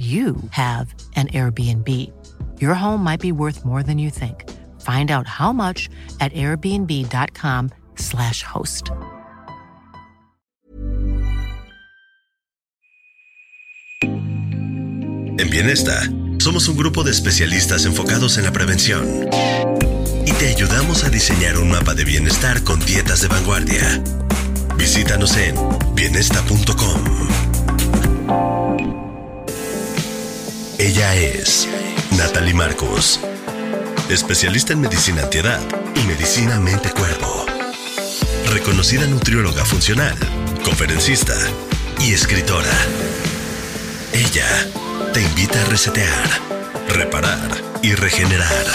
you 0.00 0.36
have 0.52 0.94
an 1.16 1.26
Airbnb. 1.28 1.86
Your 2.58 2.72
home 2.74 3.04
might 3.04 3.20
be 3.20 3.32
worth 3.32 3.66
more 3.66 3.82
than 3.82 3.98
you 3.98 4.08
think. 4.08 4.48
Find 4.80 5.10
out 5.10 5.26
how 5.26 5.52
much 5.52 5.90
at 6.20 6.32
airbnb.com/slash 6.32 8.42
host. 8.42 8.92
En 15.38 15.50
Bienesta, 15.50 16.00
somos 16.38 16.66
un 16.68 16.76
grupo 16.76 17.04
de 17.04 17.10
especialistas 17.10 17.84
enfocados 17.84 18.38
en 18.38 18.44
la 18.44 18.52
prevención 18.52 19.28
y 20.26 20.32
te 20.32 20.48
ayudamos 20.48 21.04
a 21.04 21.10
diseñar 21.10 21.58
un 21.58 21.70
mapa 21.70 21.94
de 21.94 22.04
bienestar 22.04 22.62
con 22.62 22.80
dietas 22.80 23.20
de 23.20 23.28
vanguardia. 23.28 24.02
Visítanos 24.76 25.36
en 25.36 25.54
bienesta.com. 25.94 27.59
Ella 30.92 31.14
es 31.14 31.68
Natalie 32.16 32.52
Marcos, 32.52 33.20
especialista 34.08 34.72
en 34.72 34.80
medicina 34.80 35.22
antiedad 35.22 35.60
y 35.94 36.00
medicina 36.00 36.58
mente-cuerpo. 36.58 37.46
Reconocida 38.52 39.06
nutrióloga 39.06 39.64
funcional, 39.64 40.16
conferencista 40.64 41.34
y 42.00 42.12
escritora. 42.12 42.72
Ella 44.12 44.48
te 45.12 45.22
invita 45.22 45.62
a 45.62 45.64
resetear, 45.66 46.28
reparar 46.88 47.62
y 47.82 47.94
regenerar. 47.94 48.66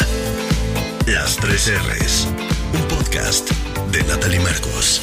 Las 1.07 1.35
tres 1.35 1.69
R's, 1.69 2.29
un 2.75 2.87
podcast 2.87 3.51
de 3.91 4.01
Natalie 4.03 4.39
Marcos. 4.39 5.01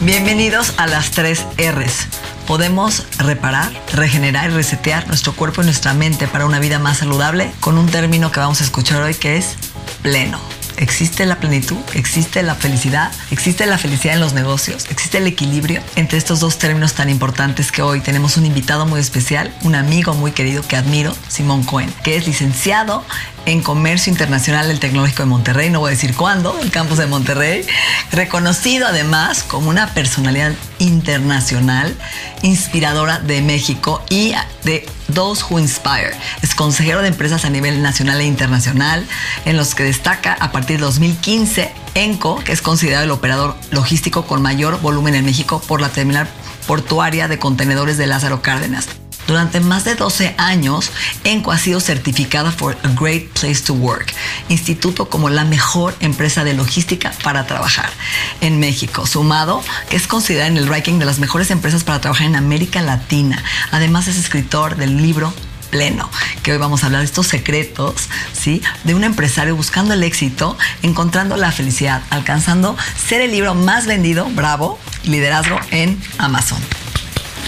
Bienvenidos 0.00 0.72
a 0.78 0.86
las 0.86 1.10
tres 1.10 1.44
R's. 1.58 2.06
Podemos 2.48 3.04
reparar, 3.18 3.70
regenerar 3.92 4.48
y 4.48 4.54
resetear 4.54 5.06
nuestro 5.06 5.34
cuerpo 5.34 5.60
y 5.60 5.66
nuestra 5.66 5.92
mente 5.92 6.26
para 6.26 6.46
una 6.46 6.58
vida 6.58 6.78
más 6.78 6.96
saludable 6.96 7.52
con 7.60 7.76
un 7.76 7.90
término 7.90 8.32
que 8.32 8.40
vamos 8.40 8.62
a 8.62 8.64
escuchar 8.64 9.02
hoy 9.02 9.14
que 9.14 9.36
es 9.36 9.54
pleno. 10.00 10.40
Existe 10.78 11.26
la 11.26 11.40
plenitud, 11.40 11.78
existe 11.94 12.42
la 12.44 12.54
felicidad, 12.54 13.10
existe 13.32 13.66
la 13.66 13.78
felicidad 13.78 14.14
en 14.14 14.20
los 14.20 14.32
negocios, 14.32 14.86
existe 14.88 15.18
el 15.18 15.26
equilibrio 15.26 15.82
entre 15.96 16.18
estos 16.18 16.38
dos 16.38 16.58
términos 16.58 16.94
tan 16.94 17.10
importantes 17.10 17.72
que 17.72 17.82
hoy 17.82 18.00
tenemos 18.00 18.36
un 18.36 18.46
invitado 18.46 18.86
muy 18.86 19.00
especial, 19.00 19.52
un 19.62 19.74
amigo 19.74 20.14
muy 20.14 20.30
querido 20.30 20.62
que 20.66 20.76
admiro, 20.76 21.16
Simón 21.26 21.64
Cohen, 21.64 21.92
que 22.04 22.16
es 22.16 22.28
licenciado 22.28 23.04
en 23.44 23.60
Comercio 23.60 24.12
Internacional 24.12 24.68
del 24.68 24.78
Tecnológico 24.78 25.24
de 25.24 25.28
Monterrey, 25.28 25.70
no 25.70 25.80
voy 25.80 25.88
a 25.88 25.90
decir 25.90 26.14
cuándo, 26.14 26.56
el 26.60 26.70
campus 26.70 26.98
de 26.98 27.06
Monterrey, 27.06 27.66
reconocido 28.12 28.86
además 28.86 29.42
como 29.42 29.70
una 29.70 29.94
personalidad 29.94 30.52
internacional, 30.78 31.96
inspiradora 32.42 33.18
de 33.18 33.42
México 33.42 34.00
y 34.10 34.32
de 34.62 34.86
Those 35.12 35.44
Who 35.48 35.58
Inspire. 35.58 36.12
Es 36.42 36.54
consejero 36.54 37.02
de 37.02 37.08
empresas 37.08 37.44
a 37.44 37.50
nivel 37.50 37.82
nacional 37.82 38.20
e 38.20 38.24
internacional, 38.24 39.06
en 39.44 39.56
los 39.56 39.74
que 39.74 39.84
destaca 39.84 40.34
a 40.34 40.52
partir 40.52 40.78
de 40.78 40.84
2015 40.84 41.72
ENCO, 41.94 42.42
que 42.44 42.52
es 42.52 42.62
considerado 42.62 43.04
el 43.04 43.10
operador 43.10 43.56
logístico 43.70 44.26
con 44.26 44.42
mayor 44.42 44.80
volumen 44.80 45.14
en 45.14 45.24
México 45.24 45.62
por 45.66 45.80
la 45.80 45.88
terminal 45.88 46.28
portuaria 46.66 47.28
de 47.28 47.38
contenedores 47.38 47.96
de 47.96 48.06
Lázaro 48.06 48.42
Cárdenas. 48.42 48.97
Durante 49.28 49.60
más 49.60 49.84
de 49.84 49.94
12 49.94 50.34
años, 50.38 50.90
ENCO 51.22 51.52
ha 51.52 51.58
sido 51.58 51.80
certificada 51.80 52.50
por 52.50 52.78
A 52.82 52.88
Great 52.98 53.26
Place 53.38 53.60
to 53.66 53.74
Work, 53.74 54.14
instituto 54.48 55.10
como 55.10 55.28
la 55.28 55.44
mejor 55.44 55.94
empresa 56.00 56.44
de 56.44 56.54
logística 56.54 57.12
para 57.22 57.46
trabajar 57.46 57.90
en 58.40 58.58
México, 58.58 59.06
sumado 59.06 59.62
que 59.90 59.96
es 59.96 60.06
considerada 60.06 60.48
en 60.48 60.56
el 60.56 60.66
ranking 60.66 60.98
de 60.98 61.04
las 61.04 61.18
mejores 61.18 61.50
empresas 61.50 61.84
para 61.84 62.00
trabajar 62.00 62.26
en 62.26 62.36
América 62.36 62.80
Latina. 62.80 63.44
Además 63.70 64.08
es 64.08 64.16
escritor 64.16 64.76
del 64.76 64.96
libro 64.96 65.34
pleno, 65.70 66.08
que 66.42 66.52
hoy 66.52 66.58
vamos 66.58 66.82
a 66.82 66.86
hablar 66.86 67.02
de 67.02 67.04
estos 67.04 67.26
secretos, 67.26 68.08
¿sí? 68.32 68.62
De 68.84 68.94
un 68.94 69.04
empresario 69.04 69.54
buscando 69.54 69.92
el 69.92 70.04
éxito, 70.04 70.56
encontrando 70.82 71.36
la 71.36 71.52
felicidad, 71.52 72.00
alcanzando 72.08 72.78
ser 72.96 73.20
el 73.20 73.32
libro 73.32 73.54
más 73.54 73.86
vendido, 73.86 74.24
bravo, 74.30 74.78
liderazgo 75.04 75.60
en 75.70 76.00
Amazon. 76.16 76.87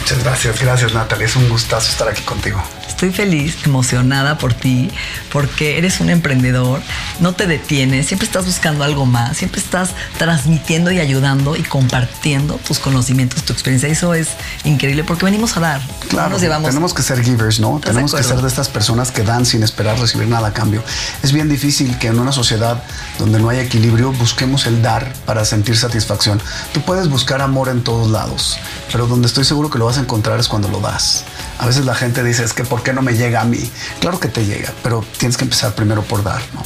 Muchas 0.01 0.25
gracias, 0.25 0.61
gracias 0.61 0.95
Natalie. 0.95 1.27
Es 1.27 1.37
un 1.37 1.49
gustazo 1.49 1.91
estar 1.91 2.09
aquí 2.09 2.23
contigo. 2.23 2.63
Estoy 3.01 3.13
feliz, 3.13 3.57
emocionada 3.65 4.37
por 4.37 4.53
ti, 4.53 4.91
porque 5.33 5.79
eres 5.79 6.01
un 6.01 6.11
emprendedor, 6.11 6.83
no 7.19 7.33
te 7.33 7.47
detienes, 7.47 8.07
siempre 8.07 8.27
estás 8.27 8.45
buscando 8.45 8.85
algo 8.85 9.07
más, 9.07 9.39
siempre 9.39 9.59
estás 9.59 9.93
transmitiendo 10.19 10.91
y 10.91 10.99
ayudando 10.99 11.57
y 11.57 11.63
compartiendo 11.63 12.57
tus 12.57 12.79
conocimientos, 12.79 13.43
tu 13.45 13.55
experiencia. 13.55 13.89
Eso 13.89 14.13
es 14.13 14.29
increíble 14.65 15.03
porque 15.03 15.25
venimos 15.25 15.57
a 15.57 15.61
dar. 15.61 15.81
Claro, 16.11 16.37
tenemos 16.37 16.93
que 16.93 17.03
ser 17.03 17.23
givers, 17.23 17.59
¿no? 17.59 17.81
Tenemos 17.83 18.13
que 18.13 18.23
ser 18.23 18.43
de 18.43 18.49
estas 18.49 18.69
personas 18.69 19.11
que 19.13 19.23
dan 19.23 19.47
sin 19.47 19.63
esperar 19.63 19.99
recibir 19.99 20.29
nada 20.29 20.49
a 20.49 20.53
cambio. 20.53 20.83
Es 21.23 21.33
bien 21.33 21.49
difícil 21.49 21.97
que 21.99 22.09
en 22.09 22.19
una 22.19 22.33
sociedad 22.33 22.83
donde 23.19 23.39
no 23.39 23.49
hay 23.49 23.61
equilibrio 23.61 24.13
busquemos 24.13 24.67
el 24.67 24.83
dar 24.83 25.11
para 25.25 25.47
sentir 25.47 25.77
satisfacción. 25.77 26.39
Tú 26.75 26.83
puedes 26.83 27.09
buscar 27.09 27.41
amor 27.41 27.71
en 27.71 27.83
todos 27.83 28.11
lados, 28.11 28.59
pero 28.93 29.07
donde 29.07 29.27
estoy 29.27 29.45
seguro 29.45 29.71
que 29.71 29.79
lo 29.79 29.87
vas 29.87 29.97
a 29.97 30.00
encontrar 30.01 30.41
es 30.41 30.49
cuando 30.49 30.69
lo 30.69 30.81
das. 30.81 31.25
A 31.59 31.67
veces 31.67 31.85
la 31.85 31.95
gente 31.95 32.23
dice, 32.25 32.45
es 32.45 32.53
que 32.53 32.65
¿por 32.65 32.83
qué 32.83 32.93
no 32.93 33.03
me 33.03 33.15
llega 33.15 33.41
a 33.41 33.45
mí? 33.45 33.71
Claro 34.01 34.19
que 34.19 34.29
te 34.29 34.45
llega, 34.45 34.73
pero 34.83 35.05
tienes 35.19 35.37
que 35.37 35.45
empezar 35.45 35.75
primero 35.75 36.03
por 36.03 36.23
dar, 36.23 36.41
¿no? 36.55 36.63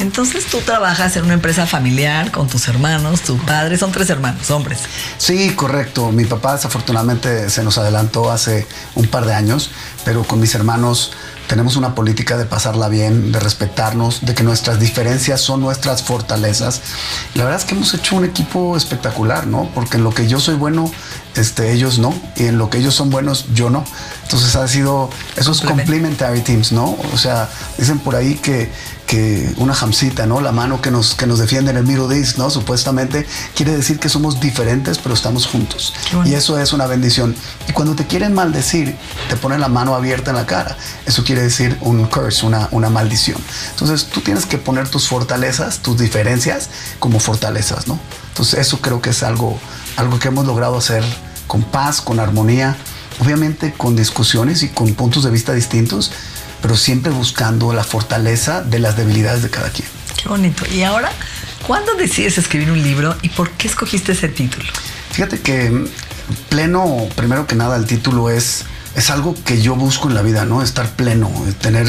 Entonces 0.00 0.46
tú 0.46 0.58
trabajas 0.58 1.16
en 1.16 1.24
una 1.24 1.34
empresa 1.34 1.66
familiar 1.66 2.32
con 2.32 2.48
tus 2.48 2.66
hermanos, 2.68 3.22
tu 3.22 3.36
padre, 3.38 3.78
son 3.78 3.92
tres 3.92 4.10
hermanos, 4.10 4.50
hombres. 4.50 4.80
Sí, 5.18 5.54
correcto. 5.54 6.10
Mi 6.10 6.24
papá 6.24 6.54
desafortunadamente 6.54 7.48
se 7.48 7.62
nos 7.62 7.78
adelantó 7.78 8.30
hace 8.30 8.66
un 8.96 9.06
par 9.06 9.24
de 9.24 9.34
años, 9.34 9.70
pero 10.04 10.24
con 10.24 10.40
mis 10.40 10.54
hermanos 10.54 11.12
tenemos 11.46 11.76
una 11.76 11.94
política 11.94 12.36
de 12.36 12.46
pasarla 12.46 12.88
bien, 12.88 13.30
de 13.30 13.38
respetarnos, 13.38 14.24
de 14.24 14.34
que 14.34 14.42
nuestras 14.42 14.80
diferencias 14.80 15.40
son 15.40 15.60
nuestras 15.60 16.02
fortalezas. 16.02 16.80
la 17.34 17.44
verdad 17.44 17.60
es 17.60 17.66
que 17.66 17.74
hemos 17.74 17.92
hecho 17.94 18.16
un 18.16 18.24
equipo 18.24 18.76
espectacular, 18.76 19.46
¿no? 19.46 19.70
Porque 19.74 19.98
en 19.98 20.04
lo 20.04 20.10
que 20.12 20.26
yo 20.26 20.40
soy 20.40 20.54
bueno, 20.54 20.90
este, 21.36 21.72
ellos 21.72 21.98
no, 21.98 22.14
y 22.36 22.44
en 22.44 22.58
lo 22.58 22.70
que 22.70 22.78
ellos 22.78 22.94
son 22.94 23.10
buenos, 23.10 23.46
yo 23.54 23.70
no. 23.70 23.84
Entonces 24.22 24.56
ha 24.56 24.66
sido 24.68 25.10
esos 25.36 25.60
complementary 25.60 26.40
teams, 26.40 26.72
¿no? 26.72 26.96
O 27.12 27.18
sea, 27.18 27.48
dicen 27.76 27.98
por 27.98 28.16
ahí 28.16 28.36
que, 28.36 28.70
que 29.06 29.52
una 29.58 29.74
jamcita, 29.74 30.26
¿no? 30.26 30.40
La 30.40 30.52
mano 30.52 30.80
que 30.80 30.90
nos, 30.90 31.14
que 31.14 31.26
nos 31.26 31.38
defiende 31.38 31.70
en 31.70 31.76
el 31.76 31.84
Middle 31.84 32.16
East, 32.16 32.38
¿no? 32.38 32.50
Supuestamente 32.50 33.26
quiere 33.54 33.76
decir 33.76 33.98
que 33.98 34.08
somos 34.08 34.40
diferentes, 34.40 34.98
pero 34.98 35.14
estamos 35.14 35.46
juntos. 35.46 35.92
Y 36.24 36.34
eso 36.34 36.58
es 36.58 36.72
una 36.72 36.86
bendición. 36.86 37.34
Y 37.68 37.72
cuando 37.72 37.94
te 37.94 38.06
quieren 38.06 38.32
maldecir, 38.32 38.96
te 39.28 39.36
ponen 39.36 39.60
la 39.60 39.68
mano 39.68 39.94
abierta 39.94 40.30
en 40.30 40.36
la 40.36 40.46
cara. 40.46 40.76
Eso 41.06 41.24
quiere 41.24 41.42
decir 41.42 41.76
un 41.80 42.06
curse, 42.06 42.46
una, 42.46 42.68
una 42.70 42.88
maldición. 42.90 43.38
Entonces 43.70 44.06
tú 44.06 44.20
tienes 44.20 44.46
que 44.46 44.58
poner 44.58 44.88
tus 44.88 45.08
fortalezas, 45.08 45.80
tus 45.80 45.98
diferencias 45.98 46.70
como 46.98 47.20
fortalezas, 47.20 47.86
¿no? 47.88 47.98
Entonces 48.28 48.58
eso 48.58 48.80
creo 48.80 49.02
que 49.02 49.10
es 49.10 49.22
algo, 49.22 49.58
algo 49.96 50.18
que 50.18 50.28
hemos 50.28 50.46
logrado 50.46 50.78
hacer 50.78 51.04
con 51.54 51.62
paz, 51.62 52.00
con 52.00 52.18
armonía, 52.18 52.76
obviamente 53.20 53.72
con 53.74 53.94
discusiones 53.94 54.64
y 54.64 54.70
con 54.70 54.92
puntos 54.94 55.22
de 55.22 55.30
vista 55.30 55.52
distintos, 55.52 56.10
pero 56.60 56.76
siempre 56.76 57.12
buscando 57.12 57.72
la 57.72 57.84
fortaleza 57.84 58.60
de 58.60 58.80
las 58.80 58.96
debilidades 58.96 59.44
de 59.44 59.50
cada 59.50 59.70
quien. 59.70 59.86
Qué 60.20 60.28
bonito. 60.28 60.64
Y 60.74 60.82
ahora, 60.82 61.12
¿cuándo 61.64 61.94
decides 61.94 62.38
escribir 62.38 62.72
un 62.72 62.82
libro 62.82 63.14
y 63.22 63.28
por 63.28 63.52
qué 63.52 63.68
escogiste 63.68 64.10
ese 64.10 64.26
título? 64.26 64.66
Fíjate 65.12 65.38
que 65.38 65.86
pleno, 66.48 67.06
primero 67.14 67.46
que 67.46 67.54
nada, 67.54 67.76
el 67.76 67.86
título 67.86 68.30
es, 68.30 68.64
es 68.94 69.10
algo 69.10 69.34
que 69.44 69.60
yo 69.60 69.74
busco 69.74 70.08
en 70.08 70.14
la 70.14 70.22
vida, 70.22 70.44
¿no? 70.44 70.62
Estar 70.62 70.88
pleno, 70.90 71.30
tener 71.60 71.88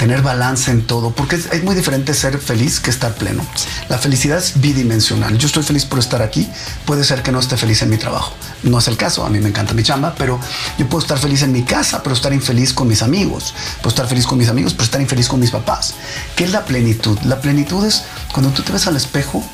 tener 0.00 0.22
balance 0.22 0.70
en 0.70 0.86
todo, 0.86 1.10
porque 1.10 1.36
es, 1.36 1.62
muy 1.62 1.74
diferente 1.74 2.14
ser 2.14 2.38
feliz 2.38 2.80
que 2.80 2.88
estar 2.88 3.12
pleno. 3.16 3.44
La 3.90 3.98
felicidad 3.98 4.38
es 4.38 4.58
bidimensional. 4.58 5.36
Yo 5.36 5.46
estoy 5.46 5.62
feliz 5.62 5.84
por 5.84 5.98
estar 5.98 6.22
aquí, 6.22 6.48
puede 6.86 7.04
ser 7.04 7.22
que 7.22 7.30
no 7.30 7.38
esté 7.38 7.58
feliz 7.58 7.82
en 7.82 7.90
mi 7.90 7.98
trabajo. 7.98 8.32
No 8.62 8.78
es 8.78 8.88
el 8.88 8.96
caso, 8.96 9.26
a 9.26 9.28
mí 9.28 9.40
me 9.40 9.50
encanta 9.50 9.74
mi 9.74 9.82
chamba, 9.82 10.14
pero 10.16 10.40
yo 10.78 10.88
puedo 10.88 11.02
estar 11.02 11.18
feliz 11.18 11.42
en 11.42 11.52
mi 11.52 11.64
casa, 11.64 12.02
pero 12.02 12.14
estar 12.14 12.32
infeliz 12.32 12.72
con 12.72 12.88
mis 12.88 13.02
amigos. 13.02 13.52
Puedo 13.82 13.90
estar 13.90 14.06
feliz 14.06 14.26
con 14.26 14.38
mis 14.38 14.48
amigos, 14.48 14.72
pero 14.72 14.84
estar 14.84 15.02
infeliz 15.02 15.28
con 15.28 15.38
mis 15.38 15.50
papás. 15.50 15.92
¿Qué 16.34 16.44
es 16.44 16.52
la 16.52 16.64
plenitud? 16.64 17.18
La 17.24 17.42
plenitud 17.42 17.84
es 17.84 18.04
cuando 18.32 18.52
tú 18.52 18.62
te 18.62 18.72
ves 18.72 18.86
al 18.86 18.96
espejo, 18.96 19.44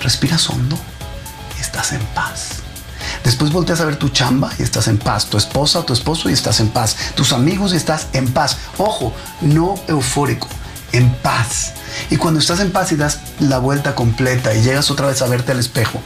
respiras 0.00 0.48
hondo 0.48 0.78
y 1.58 1.60
estás 1.60 1.92
en 1.92 2.00
paz. 2.14 2.63
Después 3.24 3.52
volteas 3.52 3.80
a 3.80 3.86
ver 3.86 3.96
tu 3.96 4.10
chamba 4.10 4.52
y 4.58 4.62
estás 4.62 4.86
en 4.86 4.98
paz. 4.98 5.26
Tu 5.26 5.38
esposa 5.38 5.80
o 5.80 5.84
tu 5.84 5.94
esposo 5.94 6.28
y 6.28 6.34
estás 6.34 6.60
en 6.60 6.68
paz. 6.68 6.96
Tus 7.16 7.32
amigos 7.32 7.72
y 7.72 7.76
estás 7.76 8.08
en 8.12 8.30
paz. 8.32 8.58
Ojo, 8.76 9.14
no 9.40 9.74
eufórico, 9.88 10.46
en 10.92 11.10
paz. 11.16 11.72
Y 12.10 12.16
cuando 12.18 12.38
estás 12.38 12.60
en 12.60 12.70
paz 12.70 12.92
y 12.92 12.96
das 12.96 13.20
la 13.40 13.58
vuelta 13.58 13.94
completa 13.94 14.54
y 14.54 14.62
llegas 14.62 14.90
otra 14.90 15.06
vez 15.06 15.22
a 15.22 15.26
verte 15.26 15.52
al 15.52 15.58
espejo, 15.58 16.00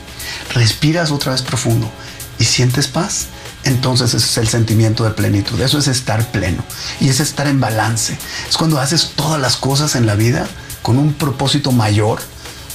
respiras 0.55 1.11
otra 1.11 1.33
vez 1.33 1.43
profundo 1.43 1.91
y 2.39 2.45
sientes 2.45 2.87
paz, 2.87 3.27
entonces 3.65 4.15
ese 4.15 4.27
es 4.27 4.39
el 4.39 4.49
sentimiento 4.49 5.03
de 5.03 5.11
plenitud. 5.11 5.61
Eso 5.61 5.79
es 5.79 5.89
estar 5.89 6.31
pleno 6.31 6.63
y 7.01 7.09
es 7.09 7.19
estar 7.19 7.49
en 7.49 7.61
balance. 7.61 8.17
Es 8.49 8.57
cuando 8.57 8.79
haces 8.79 9.13
todas 9.17 9.41
las 9.41 9.57
cosas 9.57 9.97
en 9.97 10.07
la 10.07 10.15
vida 10.15 10.47
con 10.83 10.99
un 10.99 11.15
propósito 11.15 11.73
mayor 11.73 12.21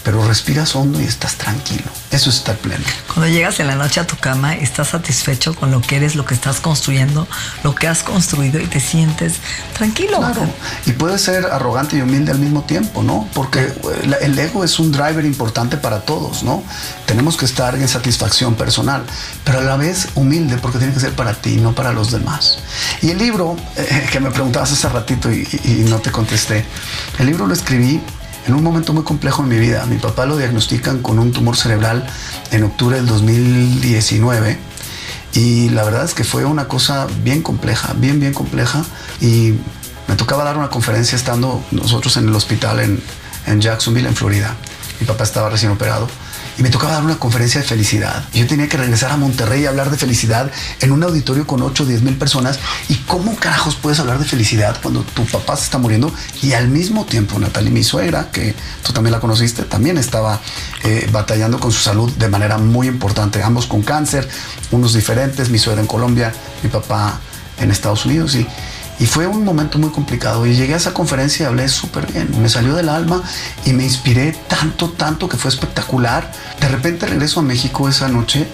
pero 0.03 0.25
respiras 0.27 0.75
hondo 0.75 1.01
y 1.01 1.05
estás 1.05 1.35
tranquilo. 1.35 1.85
Eso 2.11 2.29
es 2.29 2.37
estar 2.37 2.57
pleno. 2.57 2.83
Cuando 3.13 3.31
llegas 3.31 3.59
en 3.59 3.67
la 3.67 3.75
noche 3.75 3.99
a 3.99 4.07
tu 4.07 4.17
cama, 4.17 4.53
estás 4.55 4.89
satisfecho 4.89 5.55
con 5.55 5.71
lo 5.71 5.81
que 5.81 5.95
eres, 5.95 6.15
lo 6.15 6.25
que 6.25 6.33
estás 6.33 6.59
construyendo, 6.59 7.27
lo 7.63 7.73
que 7.73 7.87
has 7.87 8.03
construido 8.03 8.59
y 8.59 8.67
te 8.67 8.79
sientes 8.79 9.35
tranquilo. 9.73 10.17
Claro. 10.17 10.47
Y 10.85 10.91
puedes 10.91 11.21
ser 11.21 11.45
arrogante 11.45 11.97
y 11.97 12.01
humilde 12.01 12.31
al 12.31 12.39
mismo 12.39 12.63
tiempo, 12.63 13.01
¿no? 13.01 13.27
Porque 13.33 13.61
eh, 13.61 14.17
el 14.21 14.37
ego 14.37 14.63
es 14.63 14.77
un 14.79 14.91
driver 14.91 15.23
importante 15.25 15.77
para 15.77 16.01
todos, 16.01 16.43
¿no? 16.43 16.63
Tenemos 17.05 17.37
que 17.37 17.45
estar 17.45 17.75
en 17.75 17.87
satisfacción 17.87 18.55
personal, 18.55 19.03
pero 19.43 19.59
a 19.59 19.63
la 19.63 19.77
vez 19.77 20.09
humilde 20.15 20.57
porque 20.57 20.79
tiene 20.79 20.93
que 20.93 20.99
ser 20.99 21.13
para 21.13 21.33
ti, 21.33 21.57
no 21.57 21.73
para 21.73 21.93
los 21.93 22.11
demás. 22.11 22.59
Y 23.01 23.11
el 23.11 23.17
libro, 23.17 23.55
eh, 23.77 24.07
que 24.11 24.19
me 24.19 24.31
preguntabas 24.31 24.71
hace 24.71 24.89
ratito 24.89 25.31
y, 25.31 25.47
y 25.63 25.85
no 25.89 25.99
te 25.99 26.11
contesté, 26.11 26.65
el 27.19 27.27
libro 27.27 27.47
lo 27.47 27.53
escribí 27.53 28.01
en 28.47 28.53
un 28.53 28.63
momento 28.63 28.93
muy 28.93 29.03
complejo 29.03 29.43
en 29.43 29.49
mi 29.49 29.57
vida. 29.57 29.85
Mi 29.85 29.97
papá 29.97 30.25
lo 30.25 30.37
diagnostican 30.37 30.99
con 31.01 31.19
un 31.19 31.31
tumor 31.31 31.55
cerebral 31.55 32.05
en 32.51 32.63
octubre 32.63 32.97
del 32.97 33.05
2019 33.05 34.57
y 35.33 35.69
la 35.69 35.83
verdad 35.83 36.05
es 36.05 36.13
que 36.13 36.23
fue 36.23 36.45
una 36.45 36.67
cosa 36.67 37.07
bien 37.23 37.41
compleja, 37.41 37.93
bien, 37.97 38.19
bien 38.19 38.33
compleja 38.33 38.83
y 39.19 39.53
me 40.07 40.15
tocaba 40.15 40.43
dar 40.43 40.57
una 40.57 40.69
conferencia 40.69 41.15
estando 41.15 41.63
nosotros 41.71 42.17
en 42.17 42.27
el 42.27 42.35
hospital 42.35 42.79
en, 42.79 43.01
en 43.47 43.61
Jacksonville, 43.61 44.07
en 44.07 44.15
Florida. 44.15 44.55
Mi 44.99 45.07
papá 45.07 45.23
estaba 45.23 45.49
recién 45.49 45.71
operado 45.71 46.07
y 46.57 46.63
me 46.63 46.69
tocaba 46.69 46.93
dar 46.93 47.03
una 47.03 47.17
conferencia 47.17 47.61
de 47.61 47.67
felicidad. 47.67 48.25
Yo 48.33 48.45
tenía 48.47 48.67
que 48.69 48.77
regresar 48.77 49.11
a 49.11 49.17
Monterrey 49.17 49.63
y 49.63 49.65
hablar 49.65 49.89
de 49.89 49.97
felicidad 49.97 50.51
en 50.79 50.91
un 50.91 51.03
auditorio 51.03 51.47
con 51.47 51.61
8 51.61 51.83
o 51.83 51.85
10 51.85 52.01
mil 52.03 52.15
personas. 52.15 52.59
¿Y 52.89 52.95
cómo 52.95 53.35
carajos 53.35 53.75
puedes 53.75 53.99
hablar 53.99 54.19
de 54.19 54.25
felicidad 54.25 54.77
cuando 54.81 55.01
tu 55.01 55.25
papá 55.25 55.55
se 55.55 55.63
está 55.63 55.77
muriendo? 55.77 56.13
Y 56.41 56.53
al 56.53 56.67
mismo 56.67 57.05
tiempo, 57.05 57.39
Natalie, 57.39 57.71
mi 57.71 57.83
suegra, 57.83 58.29
que 58.31 58.55
tú 58.83 58.93
también 58.93 59.11
la 59.11 59.19
conociste, 59.19 59.63
también 59.63 59.97
estaba 59.97 60.39
eh, 60.83 61.07
batallando 61.11 61.59
con 61.59 61.71
su 61.71 61.79
salud 61.79 62.11
de 62.11 62.27
manera 62.29 62.57
muy 62.57 62.87
importante. 62.87 63.41
Ambos 63.41 63.65
con 63.65 63.81
cáncer, 63.81 64.27
unos 64.71 64.93
diferentes, 64.93 65.49
mi 65.49 65.59
suegra 65.59 65.81
en 65.81 65.87
Colombia, 65.87 66.33
mi 66.61 66.69
papá 66.69 67.19
en 67.59 67.71
Estados 67.71 68.05
Unidos. 68.05 68.35
Y, 68.35 68.47
y 68.99 69.05
fue 69.05 69.27
un 69.27 69.43
momento 69.43 69.79
muy 69.79 69.89
complicado 69.89 70.45
y 70.45 70.55
llegué 70.55 70.73
a 70.73 70.77
esa 70.77 70.93
conferencia 70.93 71.43
y 71.43 71.47
hablé 71.47 71.67
súper 71.67 72.11
bien. 72.11 72.29
Me 72.41 72.49
salió 72.49 72.75
del 72.75 72.89
alma 72.89 73.21
y 73.65 73.73
me 73.73 73.83
inspiré 73.83 74.33
tanto, 74.47 74.89
tanto 74.89 75.27
que 75.27 75.37
fue 75.37 75.49
espectacular. 75.49 76.31
De 76.59 76.67
repente 76.67 77.07
regreso 77.07 77.39
a 77.39 77.43
México 77.43 77.89
esa 77.89 78.07
noche. 78.07 78.47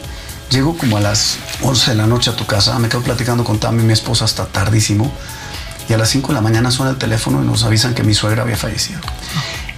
Llego 0.49 0.75
como 0.75 0.97
a 0.97 1.01
las 1.01 1.37
11 1.61 1.91
de 1.91 1.97
la 1.97 2.07
noche 2.07 2.31
a 2.31 2.35
tu 2.35 2.45
casa. 2.45 2.79
Me 2.79 2.89
quedo 2.89 3.01
platicando 3.01 3.43
con 3.43 3.59
Tammy, 3.59 3.83
mi 3.83 3.93
esposa, 3.93 4.25
hasta 4.25 4.47
tardísimo. 4.47 5.11
Y 5.87 5.93
a 5.93 5.97
las 5.97 6.09
5 6.09 6.29
de 6.29 6.33
la 6.33 6.41
mañana 6.41 6.71
suena 6.71 6.91
el 6.91 6.97
teléfono 6.97 7.43
y 7.43 7.45
nos 7.45 7.63
avisan 7.63 7.93
que 7.93 8.03
mi 8.03 8.13
suegra 8.13 8.43
había 8.43 8.57
fallecido. 8.57 8.99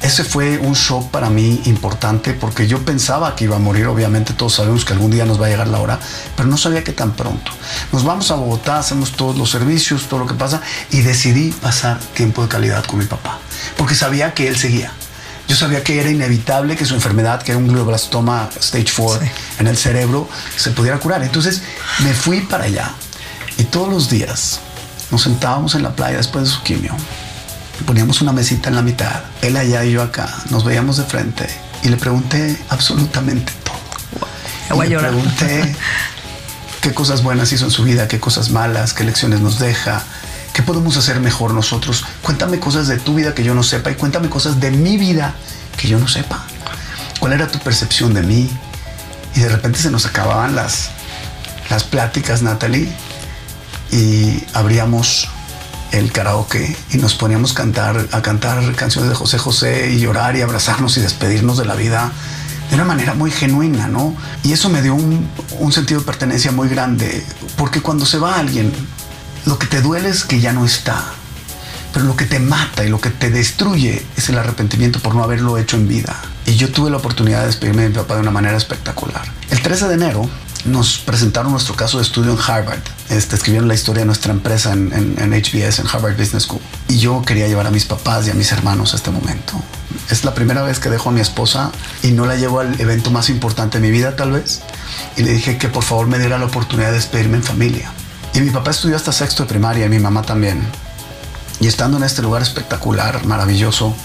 Ese 0.01 0.23
fue 0.23 0.57
un 0.57 0.73
shock 0.73 1.11
para 1.11 1.29
mí 1.29 1.61
importante 1.65 2.33
porque 2.33 2.67
yo 2.67 2.83
pensaba 2.83 3.35
que 3.35 3.43
iba 3.43 3.57
a 3.57 3.59
morir, 3.59 3.85
obviamente 3.85 4.33
todos 4.33 4.55
sabemos 4.55 4.83
que 4.83 4.93
algún 4.93 5.11
día 5.11 5.25
nos 5.25 5.39
va 5.39 5.45
a 5.45 5.49
llegar 5.49 5.67
la 5.67 5.79
hora, 5.79 5.99
pero 6.35 6.49
no 6.49 6.57
sabía 6.57 6.83
que 6.83 6.91
tan 6.91 7.11
pronto. 7.11 7.51
Nos 7.91 8.03
vamos 8.03 8.31
a 8.31 8.35
Bogotá, 8.35 8.79
hacemos 8.79 9.11
todos 9.11 9.37
los 9.37 9.51
servicios, 9.51 10.07
todo 10.09 10.21
lo 10.21 10.25
que 10.27 10.33
pasa 10.33 10.61
y 10.89 11.01
decidí 11.01 11.51
pasar 11.51 11.99
tiempo 12.15 12.41
de 12.41 12.47
calidad 12.47 12.83
con 12.85 12.97
mi 12.97 13.05
papá, 13.05 13.37
porque 13.77 13.93
sabía 13.93 14.33
que 14.33 14.47
él 14.47 14.57
seguía. 14.57 14.91
Yo 15.47 15.55
sabía 15.55 15.83
que 15.83 15.99
era 15.99 16.09
inevitable 16.09 16.75
que 16.75 16.85
su 16.85 16.95
enfermedad, 16.95 17.43
que 17.43 17.51
era 17.51 17.59
un 17.59 17.67
glioblastoma 17.67 18.49
stage 18.59 18.93
4 18.95 19.27
en 19.59 19.67
el 19.67 19.77
cerebro, 19.77 20.27
se 20.55 20.71
pudiera 20.71 20.97
curar. 20.97 21.21
Entonces 21.23 21.61
me 21.99 22.13
fui 22.13 22.41
para 22.41 22.63
allá 22.63 22.91
y 23.57 23.65
todos 23.65 23.89
los 23.89 24.09
días 24.09 24.61
nos 25.11 25.21
sentábamos 25.21 25.75
en 25.75 25.83
la 25.83 25.95
playa 25.95 26.17
después 26.17 26.45
de 26.45 26.49
su 26.49 26.63
quimio 26.63 26.95
poníamos 27.81 28.21
una 28.21 28.31
mesita 28.31 28.69
en 28.69 28.75
la 28.75 28.81
mitad, 28.81 29.21
él 29.41 29.57
allá 29.57 29.83
y 29.83 29.91
yo 29.91 30.01
acá, 30.01 30.29
nos 30.49 30.63
veíamos 30.63 30.97
de 30.97 31.03
frente 31.03 31.47
y 31.83 31.89
le 31.89 31.97
pregunté 31.97 32.57
absolutamente 32.69 33.51
todo. 33.63 33.71
Y 34.75 34.89
le 34.89 34.97
pregunté 34.97 35.75
qué 36.81 36.93
cosas 36.93 37.23
buenas 37.23 37.51
hizo 37.51 37.65
en 37.65 37.71
su 37.71 37.83
vida, 37.83 38.07
qué 38.07 38.19
cosas 38.19 38.49
malas, 38.49 38.93
qué 38.93 39.03
lecciones 39.03 39.41
nos 39.41 39.59
deja, 39.59 40.03
qué 40.53 40.63
podemos 40.63 40.97
hacer 40.97 41.19
mejor 41.19 41.53
nosotros. 41.53 42.05
Cuéntame 42.21 42.59
cosas 42.59 42.87
de 42.87 42.97
tu 42.97 43.15
vida 43.15 43.33
que 43.33 43.43
yo 43.43 43.53
no 43.53 43.63
sepa 43.63 43.91
y 43.91 43.95
cuéntame 43.95 44.29
cosas 44.29 44.59
de 44.59 44.71
mi 44.71 44.97
vida 44.97 45.35
que 45.77 45.87
yo 45.87 45.99
no 45.99 46.07
sepa. 46.07 46.45
¿Cuál 47.19 47.33
era 47.33 47.47
tu 47.47 47.59
percepción 47.59 48.13
de 48.13 48.23
mí? 48.23 48.49
Y 49.35 49.41
de 49.41 49.49
repente 49.49 49.79
se 49.79 49.91
nos 49.91 50.05
acababan 50.05 50.55
las, 50.55 50.89
las 51.69 51.83
pláticas, 51.83 52.41
Natalie, 52.41 52.91
y 53.91 54.43
abríamos 54.53 55.29
el 55.91 56.11
karaoke 56.11 56.75
y 56.91 56.97
nos 56.97 57.13
poníamos 57.15 57.55
a 57.57 58.21
cantar 58.21 58.75
canciones 58.75 59.09
de 59.09 59.15
José 59.15 59.37
José 59.37 59.91
y 59.91 59.99
llorar 59.99 60.35
y 60.35 60.41
abrazarnos 60.41 60.97
y 60.97 61.01
despedirnos 61.01 61.57
de 61.57 61.65
la 61.65 61.75
vida 61.75 62.11
de 62.69 62.75
una 62.75 62.85
manera 62.85 63.13
muy 63.13 63.31
genuina, 63.31 63.87
¿no? 63.87 64.15
Y 64.43 64.53
eso 64.53 64.69
me 64.69 64.81
dio 64.81 64.95
un, 64.95 65.27
un 65.59 65.71
sentido 65.73 65.99
de 65.99 66.05
pertenencia 66.05 66.53
muy 66.53 66.69
grande, 66.69 67.23
porque 67.57 67.81
cuando 67.81 68.05
se 68.05 68.17
va 68.17 68.39
alguien, 68.39 68.71
lo 69.45 69.59
que 69.59 69.67
te 69.67 69.81
duele 69.81 70.09
es 70.09 70.23
que 70.23 70.39
ya 70.39 70.53
no 70.53 70.63
está, 70.65 71.03
pero 71.93 72.05
lo 72.05 72.15
que 72.15 72.25
te 72.25 72.39
mata 72.39 72.85
y 72.85 72.89
lo 72.89 73.01
que 73.01 73.09
te 73.09 73.29
destruye 73.29 74.05
es 74.15 74.29
el 74.29 74.37
arrepentimiento 74.37 74.99
por 74.99 75.15
no 75.15 75.23
haberlo 75.23 75.57
hecho 75.57 75.75
en 75.75 75.89
vida. 75.89 76.15
Y 76.45 76.55
yo 76.55 76.71
tuve 76.71 76.89
la 76.89 76.97
oportunidad 76.97 77.41
de 77.41 77.47
despedirme 77.47 77.83
de 77.83 77.89
mi 77.89 77.95
papá 77.95 78.15
de 78.15 78.21
una 78.21 78.31
manera 78.31 78.55
espectacular. 78.55 79.23
El 79.49 79.61
13 79.61 79.89
de 79.89 79.93
enero 79.95 80.29
nos 80.65 80.99
presentaron 80.99 81.51
nuestro 81.51 81.75
caso 81.75 81.97
de 81.97 82.03
estudio 82.03 82.31
en 82.31 82.37
Harvard. 82.39 82.81
Este, 83.09 83.35
escribieron 83.35 83.67
la 83.67 83.73
historia 83.73 84.01
de 84.01 84.05
nuestra 84.05 84.31
empresa 84.31 84.73
en, 84.73 84.91
en, 84.93 85.31
HBS, 85.31 85.79
en 85.79 85.87
Harvard 85.87 86.17
Business 86.17 86.43
School. 86.43 86.61
Y 86.87 86.97
yo 86.97 87.21
quería 87.23 87.47
llevar 87.47 87.67
a 87.67 87.71
mis 87.71 87.85
papás 87.85 88.27
y 88.27 88.31
a 88.31 88.33
mis 88.33 88.51
hermanos 88.51 88.93
a 88.93 88.97
este 88.97 89.11
momento. 89.11 89.53
Es 90.09 90.23
la 90.23 90.33
primera 90.33 90.61
vez 90.61 90.79
que 90.79 90.89
dejo 90.89 91.09
a 91.09 91.11
mi 91.11 91.21
esposa 91.21 91.71
y 92.03 92.11
no 92.11 92.25
la 92.25 92.35
llevo 92.35 92.59
al 92.59 92.79
evento 92.79 93.11
más 93.11 93.29
importante 93.29 93.79
de 93.79 93.87
mi 93.87 93.91
vida, 93.91 94.15
tal 94.15 94.31
vez. 94.31 94.61
Y 95.17 95.23
le 95.23 95.31
dije 95.31 95.57
que 95.57 95.67
por 95.67 95.83
favor 95.83 96.07
me 96.07 96.19
diera 96.19 96.37
la 96.37 96.45
oportunidad 96.45 96.89
de 96.89 96.95
despedirme 96.95 97.37
en 97.37 97.43
familia. 97.43 97.91
Y 98.33 98.41
mi 98.41 98.49
papá 98.49 98.71
estudió 98.71 98.95
hasta 98.95 99.11
sexto 99.11 99.43
de 99.43 99.49
primaria 99.49 99.85
y 99.85 99.89
mi 99.89 99.99
mamá 99.99 100.21
también. 100.21 100.61
Y 101.59 101.67
estando 101.67 101.97
en 101.97 102.03
este 102.03 102.21
lugar 102.21 102.41
espectacular, 102.41 103.25
maravilloso, 103.25 103.95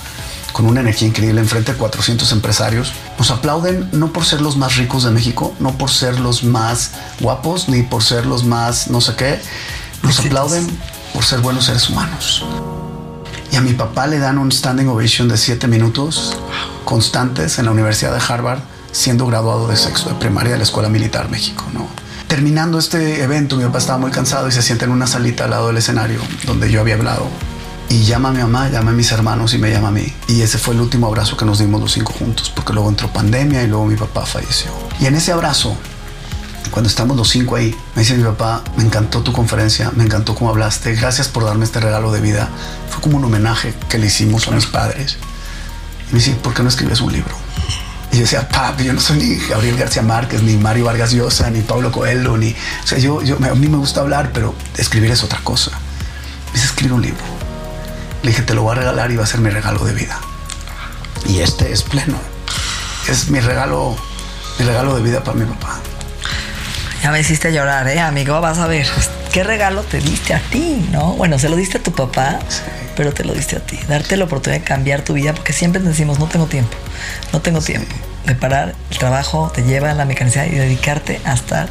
con 0.56 0.64
una 0.64 0.80
energía 0.80 1.06
increíble 1.06 1.42
enfrente 1.42 1.72
de 1.72 1.78
400 1.78 2.32
empresarios, 2.32 2.94
nos 3.18 3.30
aplauden 3.30 3.90
no 3.92 4.10
por 4.10 4.24
ser 4.24 4.40
los 4.40 4.56
más 4.56 4.76
ricos 4.76 5.04
de 5.04 5.10
México, 5.10 5.54
no 5.60 5.76
por 5.76 5.90
ser 5.90 6.18
los 6.18 6.44
más 6.44 6.92
guapos, 7.20 7.68
ni 7.68 7.82
por 7.82 8.02
ser 8.02 8.24
los 8.24 8.44
más 8.44 8.88
no 8.88 9.02
sé 9.02 9.16
qué, 9.16 9.38
nos 10.02 10.18
aplauden 10.18 10.66
por 11.12 11.26
ser 11.26 11.40
buenos 11.40 11.66
seres 11.66 11.90
humanos. 11.90 12.42
Y 13.52 13.56
a 13.56 13.60
mi 13.60 13.74
papá 13.74 14.06
le 14.06 14.18
dan 14.18 14.38
un 14.38 14.50
standing 14.50 14.88
ovation 14.88 15.28
de 15.28 15.36
7 15.36 15.68
minutos 15.68 16.38
constantes 16.86 17.58
en 17.58 17.66
la 17.66 17.72
Universidad 17.72 18.14
de 18.14 18.22
Harvard, 18.26 18.60
siendo 18.92 19.26
graduado 19.26 19.68
de 19.68 19.76
sexto 19.76 20.08
de 20.08 20.14
primaria 20.14 20.52
de 20.52 20.56
la 20.56 20.64
Escuela 20.64 20.88
Militar 20.88 21.28
México, 21.28 21.66
¿no? 21.74 21.86
Terminando 22.28 22.78
este 22.78 23.22
evento, 23.22 23.58
mi 23.58 23.64
papá 23.64 23.76
estaba 23.76 23.98
muy 23.98 24.10
cansado 24.10 24.48
y 24.48 24.52
se 24.52 24.62
sienta 24.62 24.86
en 24.86 24.90
una 24.90 25.06
salita 25.06 25.44
al 25.44 25.50
lado 25.50 25.66
del 25.66 25.76
escenario 25.76 26.18
donde 26.46 26.70
yo 26.70 26.80
había 26.80 26.94
hablado 26.94 27.28
y 27.88 28.04
llama 28.04 28.30
a 28.30 28.32
mi 28.32 28.38
mamá, 28.38 28.68
llama 28.68 28.90
a 28.90 28.94
mis 28.94 29.12
hermanos 29.12 29.54
y 29.54 29.58
me 29.58 29.70
llama 29.70 29.88
a 29.88 29.92
mí. 29.92 30.12
Y 30.28 30.42
ese 30.42 30.58
fue 30.58 30.74
el 30.74 30.80
último 30.80 31.06
abrazo 31.06 31.36
que 31.36 31.44
nos 31.44 31.58
dimos 31.58 31.80
los 31.80 31.92
cinco 31.92 32.12
juntos, 32.12 32.50
porque 32.54 32.72
luego 32.72 32.88
entró 32.88 33.12
pandemia 33.12 33.62
y 33.62 33.68
luego 33.68 33.86
mi 33.86 33.96
papá 33.96 34.26
falleció. 34.26 34.70
Y 35.00 35.06
en 35.06 35.14
ese 35.14 35.32
abrazo, 35.32 35.76
cuando 36.70 36.88
estamos 36.88 37.16
los 37.16 37.28
cinco 37.28 37.56
ahí, 37.56 37.74
me 37.94 38.02
dice 38.02 38.16
mi 38.16 38.24
papá, 38.24 38.62
me 38.76 38.84
encantó 38.84 39.22
tu 39.22 39.32
conferencia, 39.32 39.92
me 39.94 40.04
encantó 40.04 40.34
cómo 40.34 40.50
hablaste, 40.50 40.94
gracias 40.94 41.28
por 41.28 41.44
darme 41.44 41.64
este 41.64 41.80
regalo 41.80 42.12
de 42.12 42.20
vida. 42.20 42.48
Fue 42.90 43.00
como 43.00 43.18
un 43.18 43.24
homenaje 43.24 43.74
que 43.88 43.98
le 43.98 44.06
hicimos 44.06 44.48
a 44.48 44.50
mis 44.50 44.66
padres. 44.66 45.16
Y 46.10 46.12
me 46.12 46.18
dice, 46.18 46.32
¿por 46.32 46.54
qué 46.54 46.62
no 46.62 46.68
escribes 46.68 47.00
un 47.00 47.12
libro? 47.12 47.34
Y 48.12 48.16
yo 48.16 48.22
decía, 48.22 48.48
papi, 48.48 48.84
yo 48.84 48.92
no 48.92 49.00
soy 49.00 49.18
ni 49.18 49.36
Gabriel 49.48 49.76
García 49.76 50.02
Márquez, 50.02 50.42
ni 50.42 50.56
Mario 50.56 50.86
Vargas 50.86 51.12
Llosa, 51.12 51.50
ni 51.50 51.60
Pablo 51.60 51.92
Coelho, 51.92 52.36
ni... 52.36 52.50
O 52.50 52.86
sea, 52.86 52.98
yo, 52.98 53.22
yo, 53.22 53.36
a 53.36 53.54
mí 53.54 53.68
me 53.68 53.76
gusta 53.76 54.00
hablar, 54.00 54.30
pero 54.32 54.54
escribir 54.76 55.10
es 55.10 55.22
otra 55.22 55.40
cosa. 55.42 55.72
Me 56.46 56.52
dice, 56.54 56.66
escribe 56.66 56.94
un 56.94 57.02
libro. 57.02 57.35
Le 58.26 58.32
dije, 58.32 58.42
te 58.42 58.54
lo 58.54 58.62
voy 58.62 58.72
a 58.72 58.74
regalar 58.80 59.08
y 59.12 59.14
va 59.14 59.22
a 59.22 59.26
ser 59.28 59.38
mi 59.38 59.50
regalo 59.50 59.84
de 59.84 59.92
vida. 59.94 60.18
Y 61.28 61.38
este 61.38 61.70
es 61.70 61.84
pleno. 61.84 62.18
Es 63.08 63.30
mi 63.30 63.38
regalo, 63.38 63.96
mi 64.58 64.64
regalo 64.64 64.96
de 64.96 65.02
vida 65.02 65.22
para 65.22 65.38
mi 65.38 65.44
papá. 65.44 65.78
Ya 67.04 67.12
me 67.12 67.20
hiciste 67.20 67.52
llorar, 67.52 67.86
¿eh, 67.86 68.00
amigo? 68.00 68.40
Vas 68.40 68.58
a 68.58 68.66
ver. 68.66 68.88
¿Qué 69.32 69.44
regalo 69.44 69.84
te 69.84 70.00
diste 70.00 70.34
a 70.34 70.40
ti, 70.40 70.88
no? 70.90 71.12
Bueno, 71.12 71.38
se 71.38 71.48
lo 71.48 71.54
diste 71.54 71.78
a 71.78 71.82
tu 71.84 71.92
papá, 71.92 72.40
pero 72.96 73.14
te 73.14 73.22
lo 73.22 73.32
diste 73.32 73.58
a 73.58 73.60
ti. 73.60 73.78
Darte 73.86 74.16
la 74.16 74.24
oportunidad 74.24 74.58
de 74.60 74.64
cambiar 74.64 75.02
tu 75.02 75.12
vida, 75.12 75.32
porque 75.32 75.52
siempre 75.52 75.80
decimos, 75.80 76.18
no 76.18 76.26
tengo 76.26 76.46
tiempo, 76.46 76.76
no 77.32 77.40
tengo 77.40 77.60
tiempo. 77.60 77.94
de 78.24 78.34
parar 78.34 78.74
el 78.90 78.98
trabajo, 78.98 79.52
te 79.54 79.62
lleva 79.62 79.92
a 79.92 79.94
la 79.94 80.04
mecanicidad 80.04 80.46
y 80.46 80.56
dedicarte 80.56 81.20
a 81.24 81.34
estar 81.34 81.68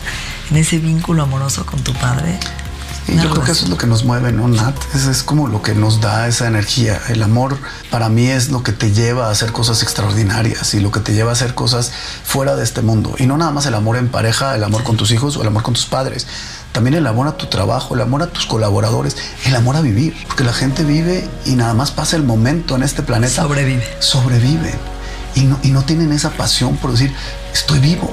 en 0.49 0.55
ese 0.55 0.77
vínculo 0.77 1.23
amoroso 1.23 1.65
con 1.65 1.83
tu 1.83 1.91
padre. 1.95 2.39
Y 3.07 3.17
yo 3.17 3.29
creo 3.29 3.43
que 3.43 3.51
eso 3.51 3.65
es 3.65 3.69
lo 3.69 3.77
que 3.77 3.85
nos 3.85 4.03
mueve, 4.03 4.31
¿no, 4.31 4.47
Nat? 4.47 4.75
Es, 4.95 5.05
es 5.05 5.21
como 5.21 5.47
lo 5.47 5.61
que 5.61 5.75
nos 5.75 6.01
da 6.01 6.27
esa 6.27 6.47
energía. 6.47 6.99
El 7.07 7.21
amor 7.21 7.57
para 7.91 8.09
mí 8.09 8.27
es 8.27 8.49
lo 8.49 8.63
que 8.63 8.71
te 8.71 8.91
lleva 8.91 9.27
a 9.27 9.31
hacer 9.31 9.51
cosas 9.51 9.83
extraordinarias 9.83 10.73
y 10.73 10.79
lo 10.79 10.91
que 10.91 10.99
te 10.99 11.13
lleva 11.13 11.29
a 11.29 11.33
hacer 11.33 11.53
cosas 11.53 11.91
fuera 12.23 12.55
de 12.55 12.63
este 12.63 12.81
mundo. 12.81 13.13
Y 13.19 13.27
no 13.27 13.37
nada 13.37 13.51
más 13.51 13.67
el 13.67 13.75
amor 13.75 13.97
en 13.97 14.07
pareja, 14.07 14.55
el 14.55 14.63
amor 14.63 14.83
con 14.83 14.97
tus 14.97 15.11
hijos 15.11 15.37
o 15.37 15.41
el 15.41 15.47
amor 15.47 15.61
con 15.61 15.75
tus 15.75 15.85
padres. 15.85 16.25
También 16.71 16.95
el 16.95 17.07
amor 17.07 17.27
a 17.27 17.37
tu 17.37 17.45
trabajo, 17.45 17.93
el 17.93 18.01
amor 18.01 18.23
a 18.23 18.27
tus 18.27 18.47
colaboradores, 18.47 19.15
el 19.45 19.55
amor 19.55 19.75
a 19.75 19.81
vivir. 19.81 20.15
Porque 20.27 20.43
la 20.43 20.53
gente 20.53 20.83
vive 20.83 21.29
y 21.45 21.51
nada 21.51 21.73
más 21.73 21.91
pasa 21.91 22.15
el 22.15 22.23
momento 22.23 22.75
en 22.75 22.83
este 22.83 23.03
planeta. 23.03 23.43
Sobrevive. 23.43 23.85
Sobrevive. 23.99 24.73
Y 25.35 25.41
no, 25.41 25.59
y 25.61 25.69
no 25.69 25.83
tienen 25.83 26.11
esa 26.11 26.31
pasión 26.31 26.77
por 26.77 26.91
decir, 26.91 27.13
estoy 27.53 27.79
vivo, 27.79 28.09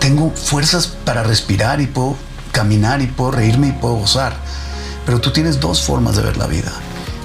tengo 0.00 0.30
fuerzas 0.30 0.88
para 0.88 1.22
respirar 1.22 1.80
y 1.80 1.86
puedo 1.86 2.16
caminar 2.52 3.02
y 3.02 3.06
puedo 3.08 3.32
reírme 3.32 3.68
y 3.68 3.72
puedo 3.72 3.94
gozar. 3.94 4.34
Pero 5.04 5.20
tú 5.20 5.32
tienes 5.32 5.58
dos 5.58 5.82
formas 5.82 6.16
de 6.16 6.22
ver 6.22 6.36
la 6.36 6.46
vida. 6.46 6.72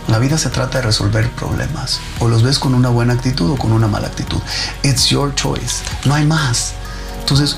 La 0.08 0.20
vida 0.20 0.38
se 0.38 0.50
trata 0.50 0.78
de 0.78 0.86
resolver 0.86 1.30
problemas. 1.32 2.00
O 2.20 2.30
los 2.30 2.42
ves 2.42 2.60
con 2.60 2.74
una 2.74 2.90
buena 2.90 3.14
actitud 3.14 3.52
o 3.52 3.58
con 3.58 3.74
una 3.74 3.88
mala 3.88 4.08
actitud. 4.08 4.40
It's 4.84 5.08
your 5.08 5.36
choice. 5.36 5.84
No 6.06 6.16
hay 6.16 6.26
más. 6.26 6.74
Entonces, 7.20 7.58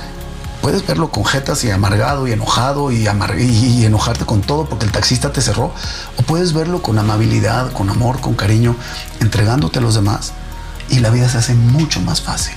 puedes 0.62 0.86
verlo 0.86 1.12
con 1.12 1.24
jetas 1.26 1.64
y 1.64 1.70
amargado 1.70 2.28
y 2.28 2.32
enojado 2.32 2.92
y, 2.92 3.06
amar 3.08 3.40
y, 3.40 3.86
enojarte 3.86 4.26
con 4.26 4.42
todo 4.42 4.66
porque 4.66 4.86
el 4.86 4.92
taxista 4.92 5.32
te 5.32 5.42
cerró. 5.42 5.74
O 6.18 6.24
puedes 6.24 6.54
verlo 6.54 6.82
con 6.82 6.98
amabilidad, 6.98 7.72
con 7.72 7.90
amor, 7.90 8.20
con 8.20 8.34
cariño, 8.34 8.76
entregándote 9.20 9.78
a 9.78 9.82
los 9.84 9.94
demás. 9.94 10.34
Y 10.90 11.00
la 11.00 11.12
vida 11.12 11.30
se 11.30 11.38
hace 11.38 11.54
mucho 11.54 12.02
más 12.02 12.20
fácil. 12.22 12.56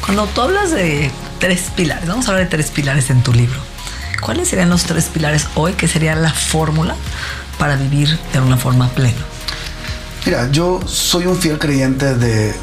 Cuando 0.00 0.26
tú 0.26 0.40
hablas 0.40 0.70
de 0.70 1.10
tres 1.38 1.70
pilares, 1.76 2.08
vamos 2.08 2.26
a 2.26 2.30
hablar 2.30 2.46
de 2.46 2.50
tres 2.50 2.70
pilares 2.70 3.10
en 3.10 3.22
tu 3.22 3.34
libro. 3.34 3.71
¿Cuáles 4.22 4.48
serían 4.48 4.70
los 4.70 4.84
tres 4.84 5.06
pilares 5.06 5.48
hoy 5.56 5.72
que 5.72 5.88
sería 5.88 6.14
la 6.14 6.32
fórmula 6.32 6.94
para 7.58 7.74
vivir 7.74 8.16
de 8.32 8.38
una 8.38 8.56
forma 8.56 8.88
plena? 8.88 9.18
Mira, 10.24 10.48
yo 10.52 10.80
soy 10.86 11.26
un 11.26 11.36
fiel 11.36 11.58
creyente 11.58 12.14
de, 12.14 12.54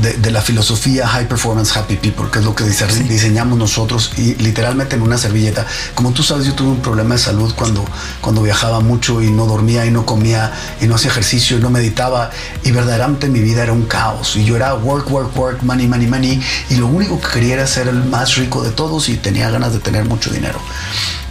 de, 0.00 0.14
de, 0.14 0.30
la 0.30 0.40
filosofía 0.40 1.06
High 1.06 1.28
Performance 1.28 1.76
Happy 1.76 1.96
People, 1.96 2.26
que 2.30 2.40
es 2.40 2.44
lo 2.44 2.54
que 2.54 2.64
dise 2.64 2.88
sí. 2.90 3.02
diseñamos 3.04 3.58
nosotros 3.58 4.12
y 4.16 4.34
literalmente 4.34 4.96
en 4.96 5.02
una 5.02 5.18
servilleta. 5.18 5.66
Como 5.94 6.12
tú 6.12 6.22
sabes, 6.22 6.46
yo 6.46 6.54
tuve 6.54 6.68
un 6.68 6.80
problema 6.80 7.14
de 7.14 7.20
salud 7.20 7.52
cuando, 7.56 7.84
cuando 8.20 8.42
viajaba 8.42 8.80
mucho 8.80 9.22
y 9.22 9.30
no 9.30 9.46
dormía 9.46 9.86
y 9.86 9.90
no 9.90 10.04
comía 10.04 10.52
y 10.80 10.86
no 10.86 10.96
hacía 10.96 11.10
ejercicio 11.10 11.58
y 11.58 11.60
no 11.60 11.70
meditaba 11.70 12.30
y 12.62 12.72
verdaderamente 12.72 13.28
mi 13.28 13.40
vida 13.40 13.62
era 13.62 13.72
un 13.72 13.86
caos 13.86 14.36
y 14.36 14.44
yo 14.44 14.56
era 14.56 14.74
work, 14.74 15.10
work, 15.10 15.36
work, 15.36 15.62
money, 15.62 15.86
money, 15.86 16.06
money 16.06 16.42
y 16.70 16.76
lo 16.76 16.86
único 16.86 17.20
que 17.20 17.28
quería 17.28 17.54
era 17.54 17.66
ser 17.66 17.88
el 17.88 18.04
más 18.04 18.36
rico 18.36 18.62
de 18.62 18.70
todos 18.70 19.08
y 19.08 19.16
tenía 19.16 19.50
ganas 19.50 19.72
de 19.72 19.78
tener 19.78 20.04
mucho 20.04 20.30
dinero. 20.30 20.60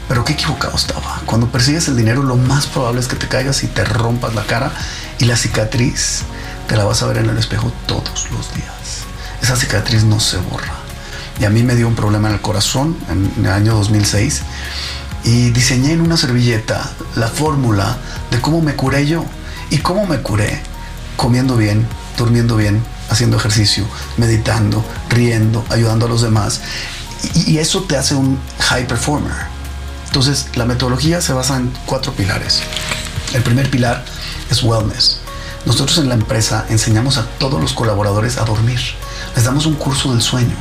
Pero 0.08 0.24
qué 0.24 0.34
equivocado 0.34 0.76
estaba. 0.76 1.22
Cuando 1.26 1.48
persigues 1.48 1.88
el 1.88 1.98
dinero, 1.98 2.22
lo 2.22 2.36
más 2.36 2.68
probable 2.68 3.02
es 3.02 3.08
que 3.08 3.16
te 3.16 3.28
caigas 3.28 3.64
y 3.64 3.68
te 3.68 3.84
rompas 3.84 4.36
la 4.36 4.44
cara 4.44 4.72
y 5.20 5.26
la 5.26 5.36
cicatriz 5.36 6.24
te 6.68 6.76
la 6.76 6.86
vas 6.86 7.02
a 7.04 7.08
ver 7.08 7.18
en 7.18 7.30
el 7.30 7.38
espejo 7.38 7.72
todos 7.88 8.30
los 8.32 8.54
días. 8.54 9.06
Esa 9.42 9.56
cicatriz 9.56 10.04
no 10.04 10.20
se 10.20 10.38
borra. 10.38 10.74
Y 11.40 11.46
a 11.46 11.50
mí 11.50 11.64
me 11.64 11.76
dio 11.76 11.88
un 11.88 11.96
problema 11.96 12.30
en 12.30 12.36
el 12.36 12.42
corazón 12.42 12.98
en 13.10 13.46
el 13.46 13.52
año 13.52 13.76
2006 13.76 14.42
y 15.24 15.50
diseñé 15.50 15.94
en 15.94 16.02
una 16.02 16.18
servilleta 16.18 16.90
la 17.16 17.28
fórmula 17.28 17.98
de 18.32 18.40
cómo 18.40 18.62
me 18.62 18.76
curé 18.76 19.06
yo. 19.06 19.26
¿Y 19.70 19.80
cómo 19.80 20.06
me 20.06 20.22
curé? 20.22 20.62
Comiendo 21.18 21.58
bien, 21.58 21.88
durmiendo 22.18 22.56
bien, 22.56 22.84
haciendo 23.10 23.38
ejercicio, 23.38 23.86
meditando, 24.18 24.86
riendo, 25.10 25.66
ayudando 25.70 26.06
a 26.06 26.10
los 26.10 26.22
demás. 26.22 26.62
Y, 27.34 27.54
y 27.54 27.58
eso 27.58 27.84
te 27.84 27.98
hace 27.98 28.16
un 28.16 28.40
high 28.60 28.88
performer. 28.88 29.34
Entonces, 30.08 30.48
la 30.56 30.66
metodología 30.66 31.20
se 31.20 31.34
basa 31.34 31.58
en 31.58 31.74
cuatro 31.86 32.14
pilares. 32.14 32.62
El 33.34 33.42
primer 33.42 33.70
pilar 33.70 34.06
es 34.50 34.64
wellness. 34.64 35.25
Nosotros 35.66 35.98
en 35.98 36.10
la 36.10 36.16
empresa 36.16 36.66
enseñamos 36.70 37.18
a 37.18 37.26
todos 37.40 37.60
los 37.60 37.74
colaboradores 37.74 38.38
a 38.38 38.46
dormir. 38.46 38.80
Les 39.36 39.46
damos 39.46 39.66
un 39.66 39.76
curso 39.76 40.12
del 40.12 40.22
sueño. 40.22 40.56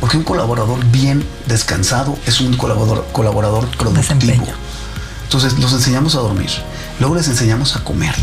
Porque 0.00 0.16
un 0.16 0.24
colaborador 0.24 0.84
bien 0.86 1.26
descansado 1.46 2.18
es 2.26 2.40
un 2.40 2.56
colaborador, 2.56 3.06
colaborador 3.12 3.68
productivo. 3.76 4.16
Desempeño. 4.16 4.54
Entonces 5.24 5.58
los 5.58 5.72
enseñamos 5.72 6.14
a 6.14 6.20
dormir. 6.20 6.50
Luego 7.00 7.16
les 7.16 7.28
enseñamos 7.28 7.76
a 7.76 7.84
comer. 7.84 8.14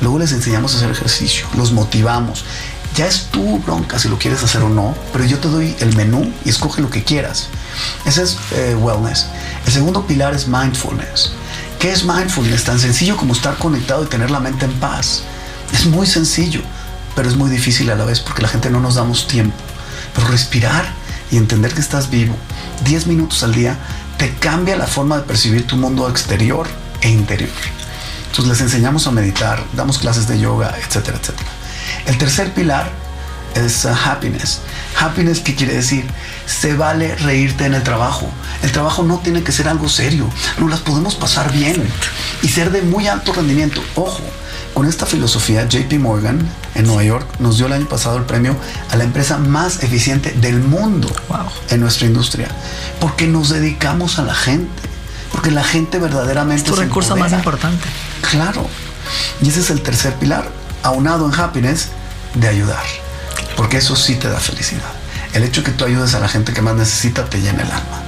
Luego 0.00 0.18
les 0.18 0.32
enseñamos 0.32 0.74
a 0.74 0.76
hacer 0.78 0.90
ejercicio. 0.90 1.46
Los 1.56 1.72
motivamos. 1.72 2.44
Ya 2.96 3.06
es 3.06 3.26
tu 3.30 3.58
bronca 3.60 3.98
si 3.98 4.08
lo 4.08 4.18
quieres 4.18 4.42
hacer 4.42 4.62
o 4.62 4.68
no, 4.68 4.94
pero 5.12 5.24
yo 5.24 5.38
te 5.38 5.48
doy 5.48 5.76
el 5.80 5.94
menú 5.94 6.32
y 6.44 6.48
escoge 6.48 6.82
lo 6.82 6.90
que 6.90 7.04
quieras. 7.04 7.48
Ese 8.04 8.22
es 8.22 8.38
eh, 8.52 8.74
wellness. 8.74 9.26
El 9.66 9.72
segundo 9.72 10.06
pilar 10.06 10.34
es 10.34 10.48
mindfulness. 10.48 11.32
¿Qué 11.78 11.92
es 11.92 12.04
mindfulness? 12.04 12.64
Tan 12.64 12.80
sencillo 12.80 13.16
como 13.16 13.34
estar 13.34 13.56
conectado 13.56 14.02
y 14.02 14.06
tener 14.06 14.30
la 14.30 14.40
mente 14.40 14.64
en 14.64 14.72
paz. 14.80 15.22
Es 15.72 15.86
muy 15.86 16.06
sencillo, 16.06 16.60
pero 17.14 17.28
es 17.28 17.36
muy 17.36 17.50
difícil 17.50 17.90
a 17.90 17.94
la 17.94 18.04
vez 18.04 18.20
porque 18.20 18.42
la 18.42 18.48
gente 18.48 18.70
no 18.70 18.80
nos 18.80 18.94
damos 18.94 19.26
tiempo. 19.26 19.56
Pero 20.14 20.28
respirar 20.28 20.86
y 21.30 21.36
entender 21.36 21.74
que 21.74 21.80
estás 21.80 22.10
vivo 22.10 22.34
10 22.84 23.06
minutos 23.06 23.42
al 23.42 23.54
día 23.54 23.76
te 24.16 24.34
cambia 24.34 24.76
la 24.76 24.86
forma 24.86 25.16
de 25.16 25.22
percibir 25.22 25.66
tu 25.66 25.76
mundo 25.76 26.08
exterior 26.08 26.66
e 27.00 27.08
interior. 27.08 27.50
Entonces 28.26 28.48
les 28.48 28.60
enseñamos 28.60 29.06
a 29.06 29.10
meditar, 29.10 29.62
damos 29.74 29.98
clases 29.98 30.26
de 30.28 30.38
yoga, 30.38 30.74
etcétera, 30.78 31.18
etcétera. 31.20 31.50
El 32.06 32.18
tercer 32.18 32.52
pilar 32.52 32.90
es 33.54 33.84
uh, 33.84 33.88
happiness. 33.88 34.60
Happiness, 34.98 35.40
¿qué 35.40 35.54
quiere 35.54 35.74
decir? 35.74 36.06
Se 36.46 36.74
vale 36.74 37.14
reírte 37.16 37.64
en 37.64 37.74
el 37.74 37.82
trabajo. 37.82 38.28
El 38.62 38.72
trabajo 38.72 39.02
no 39.02 39.18
tiene 39.18 39.42
que 39.42 39.52
ser 39.52 39.68
algo 39.68 39.88
serio. 39.88 40.28
No 40.58 40.68
las 40.68 40.80
podemos 40.80 41.14
pasar 41.14 41.52
bien 41.52 41.88
y 42.42 42.48
ser 42.48 42.70
de 42.70 42.82
muy 42.82 43.06
alto 43.06 43.32
rendimiento. 43.32 43.82
Ojo, 43.94 44.22
con 44.78 44.86
esta 44.86 45.06
filosofía, 45.06 45.66
JP 45.66 45.92
Morgan 45.94 46.38
en 46.76 46.86
Nueva 46.86 47.02
York 47.02 47.28
nos 47.40 47.56
dio 47.56 47.66
el 47.66 47.72
año 47.72 47.88
pasado 47.88 48.16
el 48.16 48.22
premio 48.22 48.54
a 48.92 48.94
la 48.94 49.02
empresa 49.02 49.36
más 49.36 49.82
eficiente 49.82 50.30
del 50.30 50.60
mundo 50.60 51.10
wow. 51.28 51.48
en 51.70 51.80
nuestra 51.80 52.06
industria. 52.06 52.46
Porque 53.00 53.26
nos 53.26 53.48
dedicamos 53.48 54.20
a 54.20 54.22
la 54.22 54.36
gente. 54.36 54.80
Porque 55.32 55.50
la 55.50 55.64
gente 55.64 55.98
verdaderamente 55.98 56.62
es 56.62 56.64
tu 56.64 56.76
recurso 56.76 57.14
empodera. 57.14 57.38
más 57.38 57.44
importante. 57.44 57.88
Claro. 58.30 58.68
Y 59.42 59.48
ese 59.48 59.62
es 59.62 59.70
el 59.70 59.82
tercer 59.82 60.14
pilar, 60.14 60.48
aunado 60.84 61.26
en 61.26 61.34
happiness, 61.34 61.88
de 62.34 62.46
ayudar. 62.46 62.84
Porque 63.56 63.78
eso 63.78 63.96
sí 63.96 64.14
te 64.14 64.28
da 64.28 64.38
felicidad. 64.38 64.92
El 65.32 65.42
hecho 65.42 65.62
de 65.62 65.72
que 65.72 65.76
tú 65.76 65.86
ayudes 65.86 66.14
a 66.14 66.20
la 66.20 66.28
gente 66.28 66.52
que 66.52 66.62
más 66.62 66.76
necesita 66.76 67.24
te 67.24 67.40
llena 67.40 67.64
el 67.64 67.72
alma. 67.72 68.02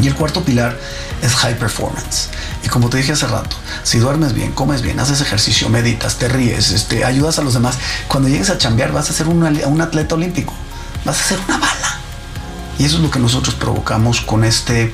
Y 0.00 0.06
el 0.06 0.14
cuarto 0.14 0.42
pilar 0.42 0.78
es 1.22 1.34
high 1.34 1.58
performance. 1.58 2.28
Y 2.64 2.68
como 2.68 2.88
te 2.88 2.98
dije 2.98 3.12
hace 3.12 3.26
rato, 3.26 3.56
si 3.82 3.98
duermes 3.98 4.32
bien, 4.32 4.52
comes 4.52 4.82
bien, 4.82 5.00
haces 5.00 5.20
ejercicio, 5.20 5.68
meditas, 5.68 6.16
te 6.16 6.28
ríes, 6.28 6.70
este, 6.70 7.04
ayudas 7.04 7.38
a 7.38 7.42
los 7.42 7.54
demás, 7.54 7.76
cuando 8.08 8.28
llegues 8.28 8.50
a 8.50 8.58
chambear 8.58 8.92
vas 8.92 9.10
a 9.10 9.12
ser 9.12 9.28
un, 9.28 9.42
un 9.42 9.80
atleta 9.80 10.14
olímpico, 10.14 10.54
vas 11.04 11.20
a 11.20 11.24
ser 11.24 11.38
una 11.46 11.58
bala. 11.58 12.00
Y 12.78 12.84
eso 12.84 12.96
es 12.96 13.02
lo 13.02 13.10
que 13.10 13.18
nosotros 13.18 13.54
provocamos 13.56 14.20
con 14.20 14.44
este, 14.44 14.92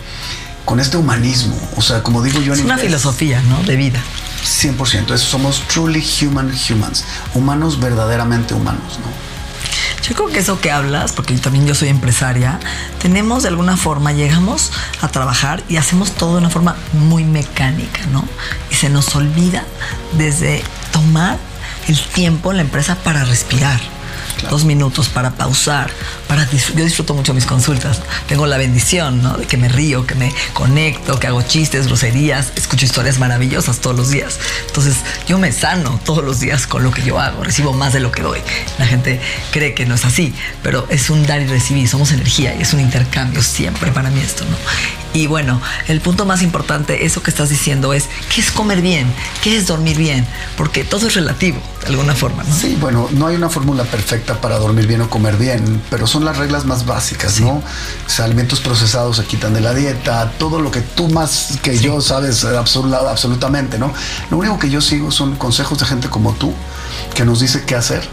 con 0.65 0.81
este 0.81 0.97
humanismo. 0.97 1.57
O 1.77 1.83
sea, 1.83 2.03
como 2.03 2.23
digo 2.23 2.41
yo 2.41 2.55
en 2.55 2.61
Es 2.61 2.65
una 2.65 2.75
inglés, 2.75 2.87
filosofía, 2.87 3.43
¿no? 3.43 3.63
De 3.63 3.77
vida. 3.77 4.01
100%. 4.45 5.15
Eso 5.15 5.27
somos 5.27 5.63
truly 5.69 6.05
human 6.23 6.53
humans. 6.69 7.05
Humanos 7.35 7.81
verdaderamente 7.81 8.55
humanos, 8.55 8.99
¿no? 9.01 9.34
Yo 10.09 10.15
creo 10.15 10.29
que 10.29 10.41
eso 10.41 10.61
que 10.61 10.71
hablas, 10.71 11.13
porque 11.13 11.35
yo 11.35 11.41
también 11.41 11.67
yo 11.67 11.75
soy 11.75 11.89
empresaria, 11.89 12.61
tenemos 13.01 13.43
de 13.43 13.49
alguna 13.49 13.79
forma, 13.79 14.13
llegamos 14.13 14.71
a 15.01 15.09
trabajar 15.09 15.63
y 15.71 15.79
hacemos 15.79 16.13
todo 16.13 16.33
de 16.33 16.39
una 16.41 16.51
forma 16.51 16.77
muy 16.93 17.25
mecánica, 17.25 18.05
¿no? 18.13 18.23
Y 18.71 18.75
se 18.75 18.91
nos 18.91 19.17
olvida 19.17 19.65
desde 20.13 20.63
tomar 20.93 21.39
el 21.89 21.99
tiempo 21.99 22.51
en 22.51 22.59
la 22.59 22.63
empresa 22.65 22.97
para 22.97 23.25
respirar. 23.25 23.81
Claro. 24.37 24.51
Dos 24.51 24.65
minutos 24.65 25.09
para 25.09 25.31
pausar, 25.31 25.91
para 26.29 26.49
yo 26.51 26.85
disfruto 26.85 27.15
mucho 27.15 27.35
mis 27.35 27.47
consultas. 27.47 28.01
Tengo 28.29 28.47
la 28.47 28.57
bendición, 28.57 29.23
¿no? 29.23 29.37
De 29.37 29.47
que 29.47 29.57
me 29.57 29.69
río, 29.69 30.07
que 30.07 30.15
me 30.15 30.33
conecto, 30.53 31.19
que 31.19 31.27
hago 31.27 31.43
chistes, 31.43 31.87
groserías, 31.87 32.53
escucho 32.57 32.85
historias 32.85 33.19
maravillosas 33.19 33.81
todos 33.81 33.97
los 33.97 34.11
días. 34.11 34.39
Entonces, 34.67 34.97
yo 35.27 35.39
me 35.39 35.53
sano 35.53 36.01
todos 36.05 36.25
los 36.25 36.41
días 36.41 36.67
con 36.67 36.83
lo 36.83 36.91
que 36.91 37.03
yo 37.03 37.19
hago, 37.19 37.43
recibo 37.43 37.73
más 37.73 37.93
de 37.93 38.01
lo 38.01 38.13
que 38.13 38.23
doy. 38.23 38.41
La 38.79 38.87
gente 38.87 39.21
cree 39.51 39.75
que 39.75 39.87
no 39.87 39.95
es 39.95 40.05
así, 40.05 40.35
pero 40.63 40.87
es 40.91 41.11
un 41.11 41.27
dar 41.27 41.41
y 41.41 41.47
recibir, 41.47 41.89
somos 41.89 42.13
energía 42.13 42.55
y 42.57 42.63
es 42.63 42.73
un 42.73 42.81
intercambio 42.81 43.43
siempre 43.43 43.93
para 43.93 44.11
mí 44.11 44.21
esto, 44.21 44.45
¿no? 44.45 44.57
Y 45.13 45.29
bueno, 45.29 45.61
el 45.87 46.01
punto 46.01 46.27
más 46.27 46.43
importante, 46.43 47.07
eso 47.07 47.23
que 47.23 47.31
estás 47.31 47.49
diciendo 47.49 47.93
es, 47.93 48.09
¿qué 48.35 48.41
es 48.41 48.51
comer 48.51 48.83
bien? 48.83 49.07
¿Qué 49.45 49.57
es 49.57 49.69
dormir 49.69 49.97
bien? 49.97 50.27
Porque 50.57 50.83
todo 50.83 51.07
es 51.07 51.15
relativo, 51.15 51.61
de 51.83 51.87
alguna 51.87 52.17
forma. 52.17 52.45
Sí, 52.45 52.77
bueno, 52.81 53.09
no 53.13 53.29
hay 53.29 53.37
una 53.37 53.49
fórmula 53.49 53.85
perfecta 53.85 54.41
para 54.41 54.59
dormir 54.59 54.89
bien 54.89 55.03
o 55.03 55.09
comer 55.09 55.37
bien, 55.37 55.81
pero 55.89 56.09
son 56.15 56.25
las 56.25 56.39
reglas 56.39 56.65
más 56.65 56.87
básicas, 56.87 57.33
sí. 57.33 57.43
¿no? 57.43 57.55
O 57.57 57.63
sea, 58.07 58.25
alimentos 58.25 58.61
procesados 58.61 59.17
se 59.17 59.25
quitan 59.25 59.53
de 59.53 59.61
la 59.61 59.75
dieta, 59.75 60.31
todo 60.39 60.61
lo 60.61 60.71
que 60.71 60.81
tú 60.81 61.09
más 61.09 61.59
que 61.61 61.77
sí. 61.77 61.85
yo 61.85 62.01
sabes 62.01 62.45
absolut 62.45 62.95
absolutamente, 62.95 63.79
¿no? 63.79 63.93
Lo 64.31 64.39
único 64.39 64.59
que 64.59 64.71
yo 64.71 64.81
sigo 64.81 65.11
son 65.11 65.35
consejos 65.35 65.79
de 65.79 65.87
gente 65.87 66.09
como 66.09 66.33
tú, 66.35 66.53
que 67.15 67.25
nos 67.25 67.41
dice 67.41 67.65
qué 67.67 67.75
hacer 67.75 68.09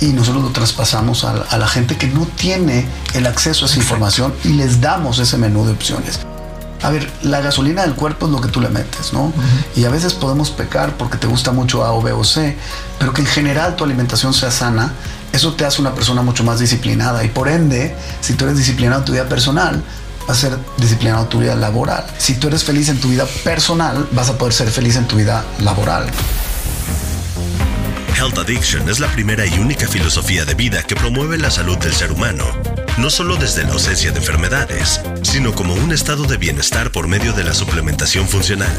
y 0.00 0.08
nosotros 0.08 0.44
lo 0.44 0.50
traspasamos 0.50 1.24
a, 1.24 1.56
la 1.56 1.66
gente 1.66 1.96
que 1.96 2.08
no 2.08 2.26
tiene 2.36 2.86
el 3.14 3.26
acceso 3.26 3.64
a 3.64 3.68
esa 3.68 3.78
información 3.78 4.34
y 4.44 4.48
les 4.48 4.82
damos 4.82 5.18
ese 5.18 5.38
menú 5.38 5.64
de 5.64 5.72
opciones. 5.72 6.20
A 6.82 6.90
ver, 6.90 7.10
la 7.22 7.40
gasolina 7.40 7.82
del 7.82 7.94
cuerpo 7.94 8.26
es 8.26 8.32
lo 8.32 8.42
que 8.42 8.48
tú 8.48 8.60
le 8.60 8.68
metes, 8.68 9.14
¿no? 9.14 9.32
Y 9.74 9.86
a 9.86 9.88
veces 9.88 10.12
podemos 10.12 10.50
pecar 10.50 10.98
porque 10.98 11.16
te 11.16 11.26
gusta 11.26 11.52
mucho 11.52 11.82
A 11.82 11.92
o 11.92 12.02
B 12.02 12.12
o 12.12 12.22
C, 12.22 12.54
pero 12.98 13.14
que 13.14 13.22
en 13.22 13.26
general 13.26 13.76
tu 13.76 13.84
alimentación 13.84 14.34
sea 14.34 14.50
sana, 14.50 14.92
eso 15.32 15.54
te 15.54 15.64
hace 15.64 15.80
una 15.80 15.94
persona 15.94 16.22
mucho 16.22 16.44
más 16.44 16.60
disciplinada 16.60 17.24
y 17.24 17.28
por 17.28 17.48
ende, 17.48 17.94
si 18.20 18.34
tú 18.34 18.44
eres 18.44 18.56
disciplinado 18.56 19.00
en 19.00 19.04
tu 19.04 19.12
vida 19.12 19.28
personal, 19.28 19.82
vas 20.26 20.38
a 20.38 20.48
ser 20.48 20.58
disciplinado 20.78 21.24
en 21.24 21.28
tu 21.28 21.40
vida 21.40 21.54
laboral. 21.54 22.04
Si 22.18 22.34
tú 22.34 22.48
eres 22.48 22.64
feliz 22.64 22.88
en 22.88 23.00
tu 23.00 23.08
vida 23.08 23.26
personal, 23.44 24.08
vas 24.12 24.28
a 24.28 24.38
poder 24.38 24.54
ser 24.54 24.70
feliz 24.70 24.96
en 24.96 25.06
tu 25.06 25.16
vida 25.16 25.44
laboral. 25.60 26.10
Health 28.16 28.38
Addiction 28.38 28.88
es 28.88 28.98
la 28.98 29.08
primera 29.08 29.44
y 29.44 29.58
única 29.58 29.86
filosofía 29.86 30.46
de 30.46 30.54
vida 30.54 30.82
que 30.82 30.96
promueve 30.96 31.36
la 31.36 31.50
salud 31.50 31.76
del 31.76 31.92
ser 31.92 32.12
humano, 32.12 32.46
no 32.96 33.10
solo 33.10 33.36
desde 33.36 33.64
la 33.64 33.74
ausencia 33.74 34.10
de 34.10 34.18
enfermedades, 34.18 35.02
sino 35.22 35.54
como 35.54 35.74
un 35.74 35.92
estado 35.92 36.24
de 36.24 36.38
bienestar 36.38 36.90
por 36.90 37.08
medio 37.08 37.34
de 37.34 37.44
la 37.44 37.52
suplementación 37.52 38.26
funcional. 38.26 38.74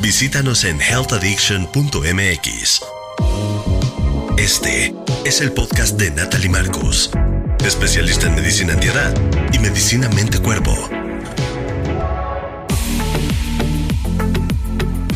Visítanos 0.00 0.64
en 0.64 0.80
healthaddiction.mx. 0.80 3.03
Este 4.36 4.92
es 5.24 5.40
el 5.40 5.52
podcast 5.52 5.96
de 5.96 6.10
Natalie 6.10 6.48
Marcos, 6.48 7.10
especialista 7.64 8.26
en 8.26 8.34
medicina 8.34 8.72
antiedad 8.72 9.14
y 9.52 9.58
medicina 9.60 10.08
mente-cuerpo 10.08 10.72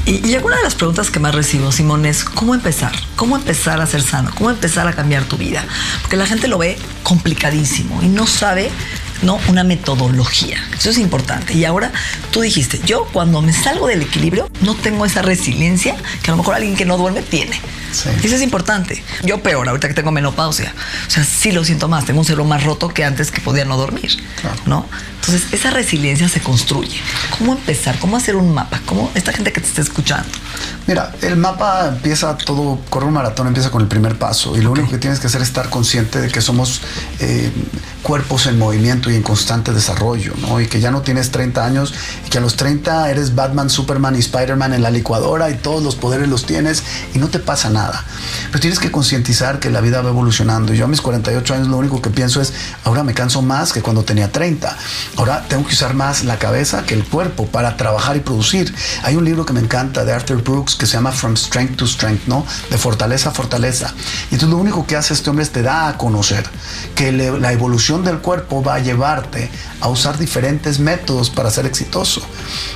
Y, 0.07 0.35
alguna 0.35 0.57
de 0.57 0.63
las 0.63 0.75
preguntas 0.75 1.11
que 1.11 1.19
más 1.19 1.35
recibo, 1.35 1.71
Simón, 1.71 2.07
es 2.07 2.25
¿cómo 2.25 2.55
empezar? 2.55 2.93
¿Cómo 3.17 3.37
empezar 3.37 3.81
a 3.81 3.87
ser 3.87 4.03
sano? 4.03 4.31
¿Cómo 4.37 4.51
empezar 4.51 4.87
a 4.87 4.95
cambiar 4.95 5.25
tu 5.25 5.37
vida? 5.37 5.65
Porque 6.01 6.17
la 6.17 6.27
gente 6.27 6.49
lo 6.49 6.57
ve 6.57 6.79
complicadísimo 7.03 8.03
y 8.03 8.07
no 8.07 8.27
sabe 8.27 8.71
¿no? 9.23 9.39
Una 9.49 9.65
metodología. 9.65 10.59
Eso 10.79 10.91
es 10.91 10.99
importante. 10.99 11.53
Y 11.55 11.65
ahora 11.65 11.93
tú 12.31 12.41
dijiste, 12.41 12.81
yo 12.85 13.05
cuando 13.13 13.43
me 13.43 13.53
salgo 13.53 13.89
del 13.89 14.03
equilibrio 14.03 14.49
no 14.61 14.75
tengo 14.75 15.05
esa 15.05 15.23
resiliencia 15.23 15.97
que 16.23 16.31
a 16.31 16.33
lo 16.33 16.39
mejor 16.39 16.55
alguien 16.55 16.77
que 16.77 16.85
no 16.85 16.97
duerme 16.97 17.23
tiene. 17.23 17.61
Eso 17.91 18.37
es 18.37 18.43
importante. 18.43 19.03
Yo 19.23 19.43
peor, 19.43 19.69
ahorita 19.69 19.89
que 19.89 19.95
tengo 19.95 20.11
menopausia. 20.11 20.75
O 21.07 21.11
sea, 21.11 21.25
sí 21.25 21.53
lo 21.53 21.65
siento 21.65 21.89
más. 21.89 22.05
Tengo 22.05 22.21
un 22.21 22.25
cerebro 22.25 22.45
más 22.45 22.65
roto 22.65 22.89
que 22.89 23.05
antes 23.05 23.31
que 23.31 23.41
podía 23.41 23.65
no 23.65 23.77
dormir. 23.77 24.11
¿No? 24.67 24.87
Entonces, 25.21 25.53
esa 25.53 25.71
resiliencia 25.71 26.29
se 26.29 26.41
construye. 26.41 26.99
¿Cómo 27.37 27.53
empezar? 27.53 27.99
¿Cómo 27.99 28.17
hacer 28.17 28.37
un 28.37 28.55
mapa? 28.55 28.81
¿Cómo 28.87 29.11
esta 29.15 29.33
gente 29.33 29.53
que 29.53 29.61
te 29.61 29.67
está 29.67 29.83
escuchando? 29.83 30.29
Mira, 30.87 31.15
el 31.21 31.37
mapa 31.37 31.89
empieza 31.89 32.37
todo, 32.39 32.81
correr 32.89 33.09
un 33.09 33.15
maratón 33.15 33.47
empieza 33.47 33.71
con 33.71 33.83
el 33.83 33.89
primer 33.89 34.19
paso 34.19 34.57
y 34.57 34.63
lo 34.63 34.71
único 34.71 34.89
que 34.89 34.97
tienes 34.97 35.21
que 35.21 35.27
hacer 35.27 35.43
es 35.43 35.49
estar 35.49 35.69
consciente 35.69 36.19
de 36.21 36.29
que 36.29 36.41
somos 36.41 36.81
eh, 37.21 37.53
cuerpos 38.03 38.47
en 38.47 38.59
movimiento 38.59 39.11
y 39.11 39.17
en 39.17 39.23
constante 39.23 39.73
desarrollo, 39.73 40.33
¿no? 40.41 40.61
Y 40.61 40.67
que 40.67 40.81
ya 40.81 40.91
no 40.91 41.03
tienes 41.03 41.31
30 41.31 41.65
años 41.65 41.93
y 42.27 42.31
que 42.31 42.39
a 42.39 42.41
los 42.41 42.57
30 42.57 43.11
eres 43.11 43.35
Batman, 43.35 43.69
Superman 43.69 44.17
y 44.17 44.21
Spider-Man 44.21 44.73
en 44.73 44.83
la 44.83 44.91
licuadora 44.91 45.51
y 45.51 45.57
todos 45.57 45.83
los 45.83 45.95
poderes 45.95 46.29
los 46.29 46.47
tienes 46.47 46.83
y 47.15 47.19
no 47.19 47.29
te 47.29 47.39
pasa 47.39 47.69
nada. 47.69 47.78
Pero 48.49 48.61
tienes 48.61 48.79
que 48.79 48.91
concientizar 48.91 49.61
que 49.61 49.71
la 49.71 49.81
vida 49.81 50.01
va 50.03 50.11
evolucionando. 50.11 50.73
Yo 50.75 50.85
a 50.85 50.89
mis 50.89 51.01
48 51.01 51.55
años 51.55 51.69
lo 51.69 51.77
único 51.77 52.01
que 52.01 52.11
pienso 52.11 52.41
es, 52.41 52.53
ahora 52.85 53.03
me 53.03 53.15
canso 53.15 53.43
más 53.43 53.73
que 53.73 53.83
cuando 53.83 54.05
tenía 54.05 54.33
30. 54.33 54.77
Ahora 55.17 55.45
tengo 55.49 55.67
que 55.67 55.75
usar 55.75 55.95
más 55.95 56.25
la 56.25 56.39
cabeza 56.39 56.85
que 56.85 56.95
el 56.95 57.05
cuerpo 57.05 57.47
para 57.47 57.77
trabajar 57.77 58.17
y 58.17 58.21
producir. 58.21 58.75
Hay 59.03 59.17
un 59.17 59.25
libro 59.25 59.45
que 59.45 59.53
me 59.53 59.61
encanta 59.61 60.05
de 60.05 60.13
Arthur 60.13 60.43
Brooks 60.43 60.75
que 60.75 60.87
se 60.87 60.95
llama 60.95 61.13
From 61.13 61.37
Strength 61.37 61.77
to 61.77 61.87
Strength, 61.87 62.27
¿no? 62.27 62.45
De 62.71 62.79
fortaleza 62.79 63.31
a 63.31 63.33
fortaleza. 63.33 63.93
Y 64.31 64.35
entonces 64.35 64.49
lo 64.49 64.57
único 64.57 64.87
que 64.87 64.97
hace 64.97 65.15
este 65.15 65.31
hombre 65.31 65.45
es 65.45 65.51
te 65.51 65.63
da 65.63 65.89
a 65.89 65.99
conocer 65.99 66.49
que 66.95 67.13
la 67.13 67.53
evolución 67.53 68.05
del 68.05 68.19
cuerpo 68.19 68.63
va 68.63 68.77
a 68.77 68.79
llevarte 68.79 69.51
a 69.81 69.89
usar 69.89 70.19
diferentes 70.19 70.79
métodos 70.79 71.31
para 71.31 71.51
ser 71.51 71.67
exitoso. 71.67 72.23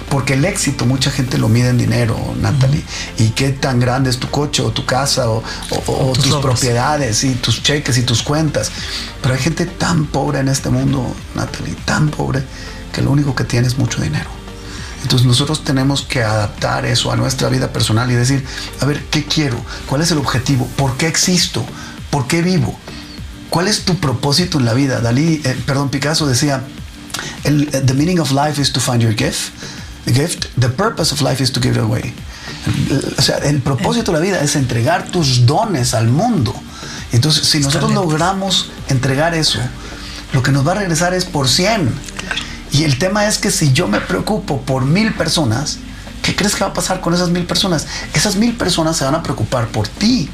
Porque 0.09 0.35
el 0.35 0.45
éxito 0.45 0.87
mucha 0.87 1.11
gente 1.11 1.39
lo 1.39 1.49
mide 1.49 1.71
en 1.71 1.79
dinero, 1.79 2.17
Natalie. 2.41 2.85
Y 3.19 3.31
qué 3.31 3.51
tan 3.51 3.81
grande 3.81 4.11
es 4.11 4.19
tu 4.19 4.29
coche 4.29 4.63
o 4.63 4.71
tu 4.71 4.85
casa 4.93 5.31
o, 5.31 5.43
tus, 6.13 6.35
propiedades 6.43 7.25
y 7.25 7.35
tus 7.37 7.63
cheques 7.63 7.97
y 7.97 8.03
tus 8.03 8.23
cuentas. 8.23 8.71
Pero 9.23 9.35
hay 9.35 9.41
gente 9.41 9.65
tan 9.65 10.05
pobre 10.05 10.41
en 10.41 10.49
este 10.49 10.69
mundo, 10.69 11.17
Natalie, 11.35 11.75
tan 11.87 12.11
pobre, 12.11 12.43
que 12.93 13.01
lo 13.01 13.11
único 13.11 13.35
que 13.35 13.45
tiene 13.45 13.67
es 13.67 13.79
mucho 13.79 14.03
dinero. 14.03 14.29
Entonces 15.03 15.27
nosotros 15.27 15.65
tenemos 15.65 16.03
que 16.03 16.23
adaptar 16.23 16.85
eso 16.85 17.11
a 17.11 17.17
nuestra 17.17 17.49
vida 17.49 17.73
personal 17.73 18.11
y 18.11 18.15
decir, 18.15 18.45
a 18.81 18.85
ver, 18.85 19.03
¿qué 19.11 19.25
quiero? 19.25 19.57
¿Cuál 19.89 20.03
es 20.03 20.11
el 20.11 20.19
objetivo? 20.19 20.69
¿Por 20.77 20.99
qué 20.99 21.07
existo? 21.07 21.65
¿Por 22.11 22.27
qué 22.27 22.43
vivo? 22.43 22.79
¿Cuál 23.49 23.69
es 23.69 23.87
tu 23.87 23.97
propósito 23.97 24.59
en 24.59 24.67
la 24.67 24.75
vida? 24.75 25.01
Dalí, 25.01 25.41
eh, 25.43 25.57
perdón, 25.67 25.89
Picasso 25.89 26.27
decía, 26.27 26.63
el, 27.45 27.63
eh, 27.73 27.81
the 27.81 27.95
meaning 27.95 28.21
of 28.21 28.31
life 28.31 28.61
is 28.61 28.71
to 28.71 28.81
find 28.81 29.01
your 29.01 29.15
gift. 29.15 29.53
The 30.05 30.13
gift, 30.13 30.49
the 30.61 30.69
purpose 30.69 31.15
of 31.15 31.23
life 31.23 31.43
is 31.43 31.51
to 31.53 31.61
give 31.61 31.77
it 31.77 31.83
away. 31.83 32.13
O 33.19 33.23
sea, 33.23 33.39
el 33.39 33.61
propósito 33.61 34.13
de 34.13 34.19
la 34.19 34.25
vida 34.25 34.41
es 34.41 34.55
entregar 34.57 35.07
tus 35.07 35.47
dones 35.47 35.95
al 35.95 36.09
mundo. 36.09 36.55
Entonces, 37.13 37.47
si 37.47 37.61
nosotros 37.61 37.93
logramos 37.93 38.71
entregar 38.89 39.35
eso, 39.35 39.59
lo 40.33 40.43
que 40.43 40.53
nos 40.53 40.67
va 40.67 40.73
a 40.73 40.77
regresar 40.77 41.13
es 41.13 41.25
por 41.25 41.49
100. 41.49 41.93
Y 42.73 42.85
el 42.85 42.99
tema 42.99 43.27
es 43.27 43.39
que 43.39 43.51
si 43.51 43.73
yo 43.73 43.89
me 43.89 44.01
preocupo 44.01 44.63
por 44.63 44.85
mil 44.85 45.13
personas, 45.13 45.79
¿qué 46.23 46.35
crees 46.35 46.55
que 46.55 46.65
va 46.65 46.71
a 46.71 46.73
pasar 46.73 47.01
con 47.01 47.13
esas 47.13 47.31
mil 47.31 47.45
personas? 47.45 47.87
Esas 48.15 48.37
mil 48.37 48.55
personas 48.55 48.97
se 48.97 49.05
van 49.05 49.15
a 49.15 49.23
preocupar 49.23 49.69
por 49.69 49.89
ti. 49.89 50.31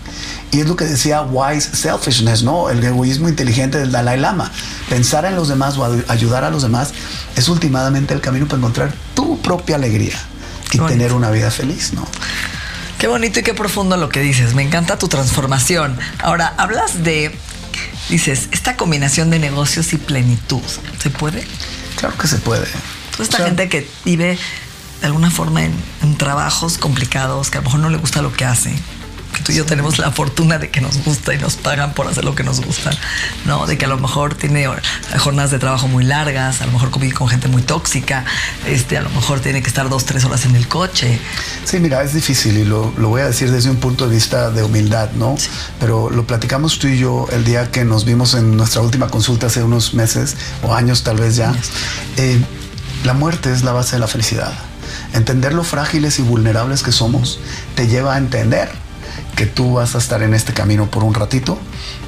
Y 0.52 0.60
es 0.60 0.68
lo 0.68 0.76
que 0.76 0.84
decía 0.84 1.22
Wise 1.22 1.74
Selfishness, 1.74 2.42
¿no? 2.42 2.70
El 2.70 2.84
egoísmo 2.84 3.28
inteligente 3.28 3.78
del 3.78 3.90
Dalai 3.90 4.20
Lama. 4.20 4.52
Pensar 4.88 5.24
en 5.24 5.34
los 5.34 5.48
demás 5.48 5.76
o 5.78 5.84
ayudar 6.08 6.44
a 6.44 6.50
los 6.50 6.62
demás 6.62 6.92
es 7.34 7.48
últimamente 7.48 8.14
el 8.14 8.20
camino 8.20 8.46
para 8.46 8.58
encontrar 8.58 8.94
tu 9.14 9.40
propia 9.40 9.76
alegría 9.76 10.18
y 10.72 10.78
tener 10.78 11.12
una 11.12 11.30
vida 11.30 11.50
feliz, 11.50 11.92
¿no? 11.92 12.06
Qué 12.98 13.06
bonito 13.06 13.40
y 13.40 13.42
qué 13.42 13.54
profundo 13.54 13.96
lo 13.96 14.08
que 14.08 14.20
dices. 14.20 14.54
Me 14.54 14.62
encanta 14.62 14.98
tu 14.98 15.08
transformación. 15.08 15.98
Ahora, 16.20 16.54
hablas 16.56 17.04
de, 17.04 17.32
dices, 18.08 18.48
esta 18.50 18.76
combinación 18.76 19.30
de 19.30 19.38
negocios 19.38 19.92
y 19.92 19.98
plenitud. 19.98 20.62
¿Se 20.98 21.10
puede? 21.10 21.46
Claro 21.96 22.18
que 22.18 22.26
se 22.26 22.38
puede. 22.38 22.66
Toda 23.12 23.24
esta 23.24 23.44
gente 23.44 23.68
que 23.68 23.88
vive 24.04 24.38
de 25.00 25.06
alguna 25.06 25.30
forma 25.30 25.62
en, 25.62 26.16
trabajos 26.16 26.78
complicados, 26.78 27.50
que 27.50 27.58
a 27.58 27.60
lo 27.60 27.66
mejor 27.66 27.80
no 27.80 27.90
le 27.90 27.98
gusta 27.98 28.20
lo 28.20 28.32
que 28.32 28.44
hace, 28.44 28.74
que 29.38 29.44
tú 29.44 29.52
y 29.52 29.54
yo 29.56 29.64
tenemos 29.64 29.98
la 29.98 30.10
fortuna 30.10 30.58
de 30.58 30.70
que 30.70 30.80
nos 30.80 31.02
gusta 31.04 31.32
y 31.32 31.38
nos 31.38 31.56
pagan 31.56 31.94
por 31.94 32.08
hacer 32.08 32.24
lo 32.24 32.34
que 32.34 32.42
nos 32.42 32.60
gusta, 32.60 32.90
¿no? 33.46 33.66
De 33.66 33.78
que 33.78 33.84
a 33.84 33.88
lo 33.88 33.98
mejor 33.98 34.34
tiene 34.34 34.66
jornadas 35.18 35.50
de 35.50 35.58
trabajo 35.58 35.86
muy 35.86 36.04
largas, 36.04 36.60
a 36.60 36.66
lo 36.66 36.72
mejor 36.72 36.90
convive 36.90 37.14
con 37.14 37.28
gente 37.28 37.48
muy 37.48 37.62
tóxica, 37.62 38.24
este, 38.66 38.98
a 38.98 39.02
lo 39.02 39.10
mejor 39.10 39.40
tiene 39.40 39.62
que 39.62 39.68
estar 39.68 39.88
dos, 39.88 40.04
tres 40.04 40.24
horas 40.24 40.44
en 40.44 40.56
el 40.56 40.66
coche. 40.66 41.18
Sí, 41.64 41.78
mira, 41.78 42.02
es 42.02 42.14
difícil 42.14 42.58
y 42.58 42.64
lo, 42.64 42.90
voy 42.90 43.20
a 43.20 43.26
decir 43.26 43.50
desde 43.50 43.70
un 43.70 43.76
punto 43.76 44.08
de 44.08 44.14
vista 44.14 44.50
de 44.50 44.62
humildad, 44.64 45.10
¿no? 45.12 45.36
Pero 45.78 46.10
lo 46.10 46.26
platicamos 46.26 46.78
tú 46.78 46.88
y 46.88 46.98
yo 46.98 47.26
el 47.30 47.44
día 47.44 47.70
que 47.70 47.84
nos 47.84 48.04
vimos 48.04 48.34
en 48.34 48.56
nuestra 48.56 48.82
última 48.82 49.08
consulta 49.08 49.46
hace 49.46 49.62
unos 49.62 49.94
meses 49.94 50.36
o 50.62 50.74
años 50.74 51.04
tal 51.04 51.18
vez 51.18 51.36
ya. 51.36 51.54
Eh, 52.16 52.40
la 53.04 53.14
muerte 53.14 53.52
es 53.52 53.62
la 53.62 53.72
base 53.72 53.96
de 53.96 54.00
la 54.00 54.08
felicidad. 54.08 54.52
Entender 55.12 55.54
lo 55.54 55.62
frágiles 55.62 56.18
y 56.18 56.22
vulnerables 56.22 56.82
que 56.82 56.92
somos 56.92 57.38
te 57.76 57.86
lleva 57.86 58.14
a 58.14 58.18
entender 58.18 58.87
que 59.38 59.46
tú 59.46 59.74
vas 59.74 59.94
a 59.94 59.98
estar 59.98 60.20
en 60.24 60.34
este 60.34 60.52
camino 60.52 60.90
por 60.90 61.04
un 61.04 61.14
ratito. 61.14 61.60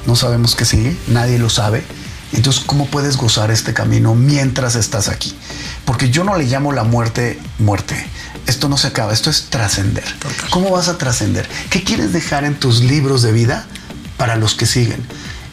No 0.04 0.16
sabemos 0.16 0.56
qué 0.56 0.64
sigue, 0.64 0.96
nadie 1.06 1.38
lo 1.38 1.48
sabe. 1.48 1.84
Entonces, 2.32 2.64
¿cómo 2.66 2.86
puedes 2.86 3.16
gozar 3.16 3.52
este 3.52 3.72
camino 3.72 4.16
mientras 4.16 4.74
estás 4.74 5.08
aquí? 5.08 5.32
Porque 5.84 6.10
yo 6.10 6.24
no 6.24 6.36
le 6.36 6.46
llamo 6.46 6.72
la 6.72 6.82
muerte 6.82 7.38
muerte. 7.60 7.94
Esto 8.48 8.68
no 8.68 8.76
se 8.76 8.88
acaba, 8.88 9.12
esto 9.12 9.30
es 9.30 9.44
trascender. 9.44 10.02
¿Cómo 10.50 10.72
vas 10.72 10.88
a 10.88 10.98
trascender? 10.98 11.48
¿Qué 11.70 11.84
quieres 11.84 12.12
dejar 12.12 12.42
en 12.42 12.56
tus 12.58 12.80
libros 12.80 13.22
de 13.22 13.30
vida 13.30 13.64
para 14.16 14.34
los 14.34 14.54
que 14.54 14.66
siguen? 14.66 15.00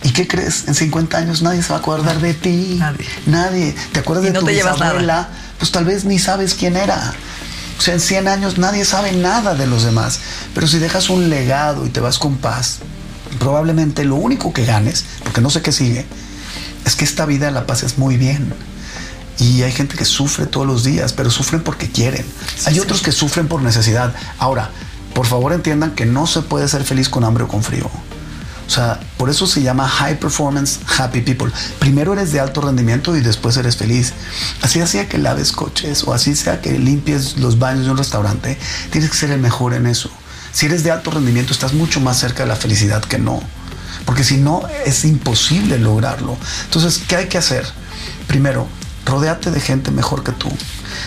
¿Y 0.01 0.13
qué 0.13 0.27
crees? 0.27 0.67
En 0.67 0.73
50 0.73 1.15
años 1.15 1.43
nadie 1.43 1.61
se 1.61 1.69
va 1.69 1.75
a 1.75 1.79
acordar 1.79 2.19
de 2.19 2.33
ti. 2.33 2.77
Nadie. 2.79 3.05
Nadie. 3.27 3.75
¿Te 3.91 3.99
acuerdas 3.99 4.25
de 4.25 4.31
tu 4.31 4.47
bisabuela? 4.47 5.29
Pues 5.59 5.71
tal 5.71 5.85
vez 5.85 6.05
ni 6.05 6.17
sabes 6.17 6.55
quién 6.55 6.75
era. 6.75 7.13
O 7.77 7.81
sea, 7.81 7.93
en 7.93 7.99
100 7.99 8.27
años 8.27 8.57
nadie 8.57 8.85
sabe 8.85 9.11
nada 9.11 9.55
de 9.55 9.67
los 9.67 9.83
demás. 9.83 10.19
Pero 10.53 10.67
si 10.67 10.79
dejas 10.79 11.09
un 11.09 11.29
legado 11.29 11.85
y 11.85 11.89
te 11.89 11.99
vas 11.99 12.17
con 12.17 12.37
paz, 12.37 12.79
probablemente 13.39 14.03
lo 14.03 14.15
único 14.15 14.53
que 14.53 14.65
ganes, 14.65 15.05
porque 15.23 15.41
no 15.41 15.49
sé 15.49 15.61
qué 15.61 15.71
sigue, 15.71 16.05
es 16.85 16.95
que 16.95 17.05
esta 17.05 17.25
vida 17.25 17.51
la 17.51 17.67
pases 17.67 17.97
muy 17.97 18.17
bien. 18.17 18.53
Y 19.39 19.61
hay 19.61 19.71
gente 19.71 19.95
que 19.95 20.05
sufre 20.05 20.47
todos 20.47 20.65
los 20.65 20.83
días, 20.83 21.13
pero 21.13 21.29
sufren 21.29 21.61
porque 21.61 21.89
quieren. 21.91 22.25
hay 22.65 22.79
otros 22.79 23.01
que 23.01 23.11
sufren 23.11 23.47
por 23.47 23.61
necesidad. 23.61 24.15
Ahora, 24.39 24.71
por 25.13 25.27
favor 25.27 25.53
entiendan 25.53 25.91
que 25.91 26.05
no 26.05 26.25
se 26.25 26.41
puede 26.41 26.67
ser 26.67 26.83
feliz 26.83 27.09
con 27.09 27.23
hambre 27.23 27.43
o 27.43 27.47
con 27.47 27.63
frío. 27.63 27.89
O 28.67 28.69
sea, 28.69 28.99
por 29.15 29.29
eso 29.29 29.47
se 29.47 29.61
llama 29.61 29.87
High 29.87 30.19
Performance 30.19 30.79
Happy 30.97 31.21
People. 31.21 31.51
Primero 31.79 32.13
eres 32.13 32.33
de 32.33 32.41
alto 32.41 32.59
rendimiento 32.61 33.15
y 33.15 33.21
después 33.21 33.55
eres 33.55 33.77
feliz. 33.77 34.13
Así 34.61 34.85
sea 34.85 35.07
que 35.07 35.17
laves 35.17 35.53
coches 35.53 36.03
o 36.03 36.13
así 36.13 36.35
sea 36.35 36.59
que 36.59 36.77
limpies 36.77 37.37
los 37.37 37.59
baños 37.59 37.85
de 37.85 37.91
un 37.91 37.97
restaurante, 37.97 38.57
tienes 38.91 39.09
que 39.09 39.17
ser 39.17 39.31
el 39.31 39.39
mejor 39.39 39.73
en 39.73 39.87
eso. 39.87 40.11
Si 40.51 40.65
eres 40.65 40.83
de 40.83 40.91
alto 40.91 41.11
rendimiento, 41.11 41.53
estás 41.53 41.73
mucho 41.73 42.01
más 42.01 42.19
cerca 42.19 42.43
de 42.43 42.49
la 42.49 42.55
felicidad 42.55 43.01
que 43.03 43.19
no. 43.19 43.41
Porque 44.05 44.23
si 44.23 44.37
no, 44.37 44.63
es 44.85 45.05
imposible 45.05 45.77
lograrlo. 45.79 46.37
Entonces, 46.65 47.03
¿qué 47.07 47.15
hay 47.15 47.27
que 47.27 47.37
hacer? 47.37 47.65
Primero, 48.27 48.67
rodéate 49.05 49.51
de 49.51 49.61
gente 49.61 49.91
mejor 49.91 50.23
que 50.23 50.31
tú. 50.31 50.49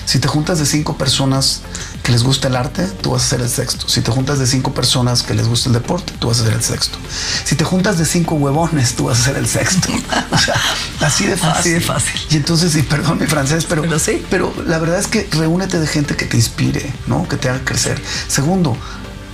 Si 0.07 0.19
te 0.19 0.29
juntas 0.29 0.59
de 0.59 0.67
cinco 0.67 0.97
personas 0.97 1.63
que 2.11 2.15
les 2.15 2.25
gusta 2.25 2.49
el 2.49 2.57
arte, 2.57 2.89
tú 3.03 3.13
vas 3.13 3.23
a 3.23 3.29
ser 3.29 3.41
el 3.41 3.49
sexto. 3.49 3.89
Si 3.89 4.01
te 4.01 4.11
juntas 4.11 4.41
de 4.41 4.47
cinco 4.49 4.75
personas 4.75 5.23
que 5.23 5.33
les 5.33 5.47
gusta 5.47 5.69
el 5.69 5.75
deporte, 5.75 6.13
tú 6.19 6.27
vas 6.27 6.41
a 6.41 6.45
ser 6.45 6.55
el 6.55 6.63
sexto. 6.63 6.99
Si 7.45 7.55
te 7.55 7.63
juntas 7.63 7.99
de 7.99 8.05
cinco 8.05 8.35
huevones, 8.35 8.97
tú 8.97 9.05
vas 9.05 9.21
a 9.21 9.25
ser 9.27 9.37
el 9.37 9.47
sexto. 9.47 9.89
O 10.33 10.39
sea, 10.39 10.55
así 11.01 11.27
de 11.27 11.37
fácil. 11.37 11.61
Así 11.61 11.71
de 11.71 11.81
fácil. 11.81 12.21
Y 12.31 12.37
entonces, 12.37 12.75
y 12.75 12.83
perdón 12.83 13.19
mi 13.21 13.27
francés, 13.27 13.65
pero, 13.69 13.83
Pero 13.83 13.99
sí. 14.01 14.25
pero 14.29 14.53
la 14.67 14.79
verdad 14.79 14.99
es 14.99 15.07
que 15.07 15.29
reúnete 15.31 15.79
de 15.79 15.87
gente 15.87 16.17
que 16.17 16.25
te 16.25 16.37
inspire, 16.37 16.93
¿no? 17.07 17.29
Que 17.29 17.37
te 17.37 17.49
haga 17.49 17.65
crecer. 17.65 18.01
Segundo, 18.27 18.77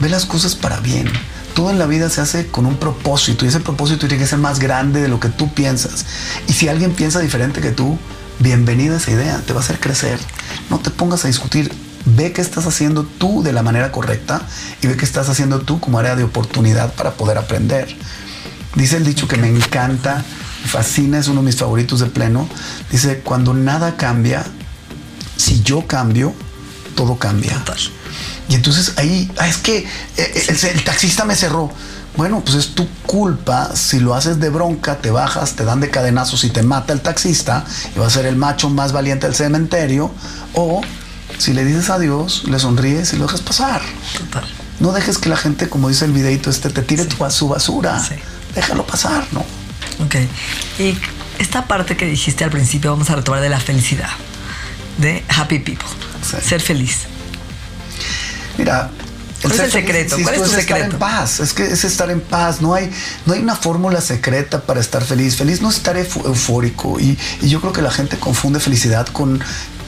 ve 0.01 0.11
las 0.11 0.27
cosas 0.27 0.55
para 0.55 0.81
bien. 0.81 1.11
Todo 1.55 1.71
en 1.71 1.79
la 1.79 1.87
vida 1.87 2.11
se 2.11 2.21
hace 2.21 2.49
con 2.49 2.67
un 2.67 2.77
propósito 2.77 3.47
y 3.47 3.49
ese 3.49 3.61
propósito 3.61 4.01
tiene 4.07 4.23
que 4.23 4.29
ser 4.29 4.39
más 4.39 4.59
grande 4.59 5.01
de 5.01 5.09
lo 5.09 5.19
que 5.19 5.29
tú 5.29 5.53
piensas. 5.55 6.05
Y 6.47 6.53
si 6.53 6.69
alguien 6.69 6.93
piensa 6.93 7.21
diferente 7.21 7.62
que 7.62 7.71
tú, 7.71 7.99
bienvenida 8.39 8.95
a 8.95 8.97
esa 8.99 9.12
idea, 9.12 9.43
te 9.47 9.55
va 9.55 9.61
a 9.61 9.62
hacer 9.62 9.81
crecer. 9.81 10.19
No 10.69 10.79
te 10.79 10.91
pongas 10.91 11.25
a 11.25 11.29
discutir. 11.29 11.86
Ve 12.07 12.33
qué 12.33 12.40
estás 12.40 12.66
haciendo 12.66 13.05
tú 13.05 13.42
de 13.42 13.53
la 13.53 13.62
manera 13.62 13.90
correcta 13.92 14.42
y 14.81 14.87
ve 14.87 14.97
qué 14.97 15.05
estás 15.05 15.29
haciendo 15.29 15.61
tú 15.61 15.81
como 15.81 15.99
área 15.99 16.16
de 16.16 16.25
oportunidad 16.25 16.95
para 16.95 17.12
poder 17.14 17.37
aprender. 17.37 17.88
Dice 18.77 18.97
el 18.97 19.05
dicho 19.05 19.27
que 19.27 19.37
me 19.37 19.49
encanta, 19.49 20.25
me 20.62 20.69
fascina, 20.69 21.19
es 21.19 21.29
uno 21.29 21.40
de 21.40 21.47
mis 21.47 21.57
favoritos 21.57 22.01
de 22.01 22.07
pleno. 22.07 22.49
Dice, 22.90 23.21
cuando 23.21 23.55
nada 23.55 23.97
cambia, 23.97 24.45
si 25.37 25.62
yo 25.62 25.87
cambio, 25.87 26.33
todo 26.95 27.16
cambia. 27.16 27.62
Y 28.49 28.55
entonces 28.55 28.95
ahí, 28.97 29.31
ah, 29.38 29.49
es 29.49 29.57
que 29.57 29.79
eh, 30.16 30.45
el, 30.49 30.64
el 30.64 30.85
taxista 30.85 31.25
me 31.25 31.35
cerró. 31.35 31.73
Bueno, 32.16 32.40
pues 32.45 32.57
es 32.57 32.75
tu 32.75 32.88
culpa. 33.07 33.75
Si 33.75 33.99
lo 33.99 34.14
haces 34.14 34.40
de 34.40 34.49
bronca, 34.49 34.99
te 34.99 35.11
bajas, 35.11 35.55
te 35.55 35.64
dan 35.64 35.81
de 35.81 35.90
cadenazos 35.90 36.45
y 36.45 36.51
te 36.51 36.62
mata 36.62 36.92
el 36.92 37.01
taxista 37.01 37.64
y 37.95 37.99
va 37.99 38.07
a 38.07 38.11
ser 38.11 38.27
el 38.27 38.37
macho 38.37 38.71
más 38.71 38.92
valiente 38.92 39.27
del 39.27 39.35
cementerio. 39.35 40.11
O 40.55 40.81
si 41.39 41.53
le 41.53 41.65
dices 41.65 41.91
adiós, 41.91 42.45
le 42.47 42.59
sonríes 42.59 43.12
y 43.12 43.17
lo 43.17 43.27
dejas 43.27 43.41
pasar. 43.43 43.83
Total. 44.19 44.45
No 44.81 44.93
dejes 44.93 45.19
que 45.19 45.29
la 45.29 45.37
gente, 45.37 45.69
como 45.69 45.89
dice 45.89 46.05
el 46.05 46.12
videito 46.12 46.51
este, 46.51 46.71
te 46.71 46.83
tire 46.83 47.05
tu, 47.05 47.17
su 47.31 47.49
basura. 47.49 48.03
Sí. 48.03 48.15
Déjalo 48.55 48.87
pasar, 48.87 49.27
¿no? 49.33 49.41
Ok. 50.05 50.17
Y 50.79 50.97
esta 51.39 51.67
parte 51.67 51.97
que 51.97 52.07
dijiste 52.07 52.45
al 52.45 52.51
principio, 52.51 52.91
vamos 52.91 53.11
a 53.11 53.17
retomar 53.17 53.41
de 53.41 53.49
la 53.49 53.61
felicidad, 53.61 54.11
de 54.99 55.25
happy 55.29 55.59
people, 55.61 55.87
Sí. 56.23 56.37
ser 56.43 56.61
feliz. 56.61 57.01
Mira. 58.59 58.91
¿Cuál 59.43 59.53
es 59.53 59.61
el 59.61 59.71
secreto? 59.73 60.17
¿Cuál 60.23 60.35
es 60.35 60.41
tu 60.41 60.47
estar 60.47 60.61
secreto? 60.61 60.93
en 60.95 60.99
paz. 60.99 61.41
Es 61.41 61.53
que 61.53 61.65
es 61.65 61.85
estar 61.85 62.11
en 62.11 62.21
paz. 62.21 62.62
No 62.62 62.75
hay, 62.75 62.91
no 63.27 63.35
hay 63.35 63.41
una 63.41 63.55
fórmula 63.55 64.01
secreta 64.01 64.62
para 64.62 64.81
estar 64.81 65.05
feliz. 65.05 65.37
Feliz 65.37 65.61
no 65.61 65.69
es 65.69 65.77
estar 65.77 65.97
eufórico. 65.97 66.99
Y, 66.99 67.19
y 67.43 67.49
yo 67.49 67.61
creo 67.61 67.73
que 67.73 67.83
la 67.83 67.91
gente 67.91 68.19
confunde 68.19 68.61
felicidad 68.61 69.07
con, 69.07 69.41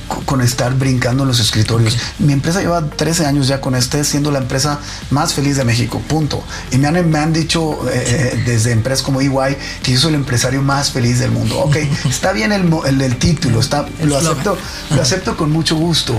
con- 0.09 0.41
estar 0.41 0.75
brincando 0.75 1.23
en 1.25 1.29
los 1.29 1.41
escritorios. 1.41 1.97
Mi 2.19 2.33
empresa 2.33 2.61
lleva 2.61 2.85
13 2.85 3.27
años 3.27 3.47
ya 3.49 3.61
con 3.61 3.75
este, 3.75 4.03
siendo 4.05 4.31
la 4.31 4.39
empresa 4.39 4.79
más 5.11 5.35
feliz 5.35 5.57
de 5.57 5.65
México. 5.65 6.01
Punto. 6.09 6.43
Y 6.71 6.79
me 6.79 6.89
han, 6.89 7.11
me 7.11 7.19
han 7.19 7.33
dicho 7.33 7.89
eh, 7.91 8.33
eh, 8.35 8.43
desde 8.47 8.73
empresas 8.73 9.03
como 9.03 9.21
EY 9.21 9.57
que 9.83 9.93
yo 9.93 9.99
soy 9.99 10.11
el 10.11 10.15
empresario 10.17 10.63
más 10.63 10.91
feliz 10.91 11.19
del 11.19 11.31
mundo. 11.31 11.59
Ok, 11.61 11.77
está 12.09 12.33
bien 12.33 12.53
el, 12.53 12.73
el, 12.87 13.01
el 13.01 13.17
título, 13.17 13.61
está, 13.61 13.87
El 14.01 14.09
lo 14.09 14.19
acepto, 14.19 14.57
lo 14.95 15.03
acepto 15.03 15.37
con 15.37 15.51
mucho 15.51 15.77
gusto. 15.77 16.19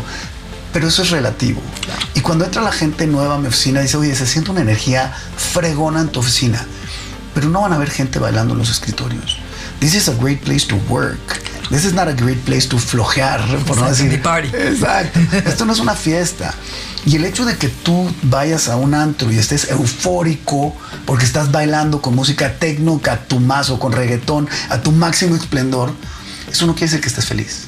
Pero 0.72 0.88
eso 0.88 1.02
es 1.02 1.10
relativo. 1.10 1.60
Y 2.14 2.20
cuando 2.22 2.46
entra 2.46 2.62
la 2.62 2.72
gente 2.72 3.08
nueva 3.08 3.36
a 3.36 3.38
mi 3.40 3.48
oficina, 3.48 3.82
dice, 3.82 3.98
oye, 3.98 4.16
se 4.16 4.28
siente 4.28 4.52
una 4.52 4.62
energía 4.62 5.12
fregona 5.36 6.02
en 6.02 6.10
tu 6.10 6.20
oficina. 6.20 6.64
Pero 7.34 7.50
no 7.50 7.62
van 7.62 7.74
a 7.74 7.78
ver 7.80 7.90
gente 7.90 8.20
bailando 8.20 8.54
en 8.54 8.60
los 8.60 8.70
escritorios. 8.70 9.38
This 9.80 9.96
is 9.96 10.10
a 10.10 10.16
great 10.16 10.42
place 10.42 10.68
to 10.68 10.76
work. 10.90 11.42
This 11.70 11.86
is 11.86 11.94
not 11.94 12.08
a 12.08 12.14
great 12.14 12.40
place 12.46 12.68
to 12.68 12.78
flojear, 12.78 13.40
por 13.66 13.78
no 13.78 13.88
decir. 13.88 14.22
party. 14.22 14.50
Exacto. 14.50 15.20
Esto 15.46 15.66
no 15.66 15.74
es 15.74 15.80
una 15.80 15.94
fiesta. 15.94 16.54
Y 17.06 17.16
el 17.16 17.26
hecho 17.26 17.46
de 17.46 17.56
que 17.56 17.70
tú 17.70 18.12
vayas 18.24 18.68
a 18.68 18.76
un 18.76 18.94
antro 18.94 19.32
y 19.32 19.38
estés 19.38 19.70
eufórico 19.70 20.76
porque 21.06 21.26
estás 21.26 21.52
bailando 21.52 22.02
con 22.02 22.16
música 22.16 22.58
tecno, 22.60 23.00
catumazo, 23.00 23.80
con 23.80 23.94
reggaetón, 23.94 24.50
a 24.70 24.80
tu 24.80 24.92
máximo 24.92 25.36
esplendor, 25.36 25.94
eso 26.52 26.66
no 26.66 26.74
quiere 26.74 26.88
decir 26.88 27.02
que 27.02 27.08
estés 27.08 27.26
feliz. 27.26 27.66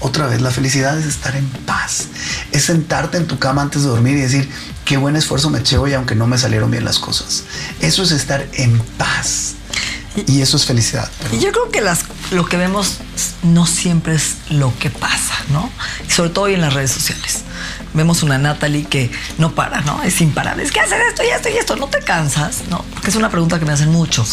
Otra 0.00 0.26
vez, 0.26 0.42
la 0.42 0.50
felicidad 0.50 0.98
es 0.98 1.06
estar 1.06 1.34
en 1.34 1.48
paz. 1.64 2.08
Es 2.52 2.64
sentarte 2.64 3.16
en 3.16 3.26
tu 3.26 3.38
cama 3.38 3.62
antes 3.62 3.82
de 3.82 3.88
dormir 3.88 4.16
y 4.16 4.20
decir, 4.20 4.48
qué 4.84 4.98
buen 4.98 5.16
esfuerzo 5.16 5.50
me 5.50 5.60
eché 5.60 5.78
hoy 5.78 5.94
aunque 5.94 6.14
no 6.14 6.26
me 6.26 6.38
salieron 6.38 6.70
bien 6.70 6.84
las 6.84 6.98
cosas. 6.98 7.44
Eso 7.80 8.02
es 8.02 8.12
estar 8.12 8.46
en 8.52 8.78
paz. 8.98 9.54
Y 10.26 10.40
eso 10.40 10.56
es 10.56 10.66
felicidad. 10.66 11.10
Y 11.32 11.38
yo 11.38 11.52
creo 11.52 11.70
que 11.70 11.80
las, 11.80 12.04
lo 12.30 12.46
que 12.46 12.56
vemos 12.56 12.98
no 13.42 13.66
siempre 13.66 14.14
es 14.14 14.36
lo 14.50 14.72
que 14.78 14.90
pasa, 14.90 15.34
¿no? 15.50 15.70
Y 16.06 16.10
sobre 16.10 16.30
todo 16.30 16.46
hoy 16.46 16.54
en 16.54 16.60
las 16.60 16.74
redes 16.74 16.92
sociales. 16.92 17.42
Vemos 17.94 18.22
una 18.22 18.38
Natalie 18.38 18.84
que 18.84 19.10
no 19.38 19.54
para, 19.54 19.80
¿no? 19.82 20.02
Es 20.02 20.20
imparable. 20.20 20.62
Es 20.62 20.72
que 20.72 20.80
hacer 20.80 21.00
esto 21.08 21.22
y 21.22 21.28
esto 21.28 21.48
y 21.48 21.56
esto. 21.56 21.76
¿No 21.76 21.88
te 21.88 22.00
cansas? 22.00 22.62
¿No? 22.68 22.84
Porque 22.94 23.10
es 23.10 23.16
una 23.16 23.30
pregunta 23.30 23.58
que 23.58 23.64
me 23.64 23.72
hacen 23.72 23.90
mucho. 23.90 24.24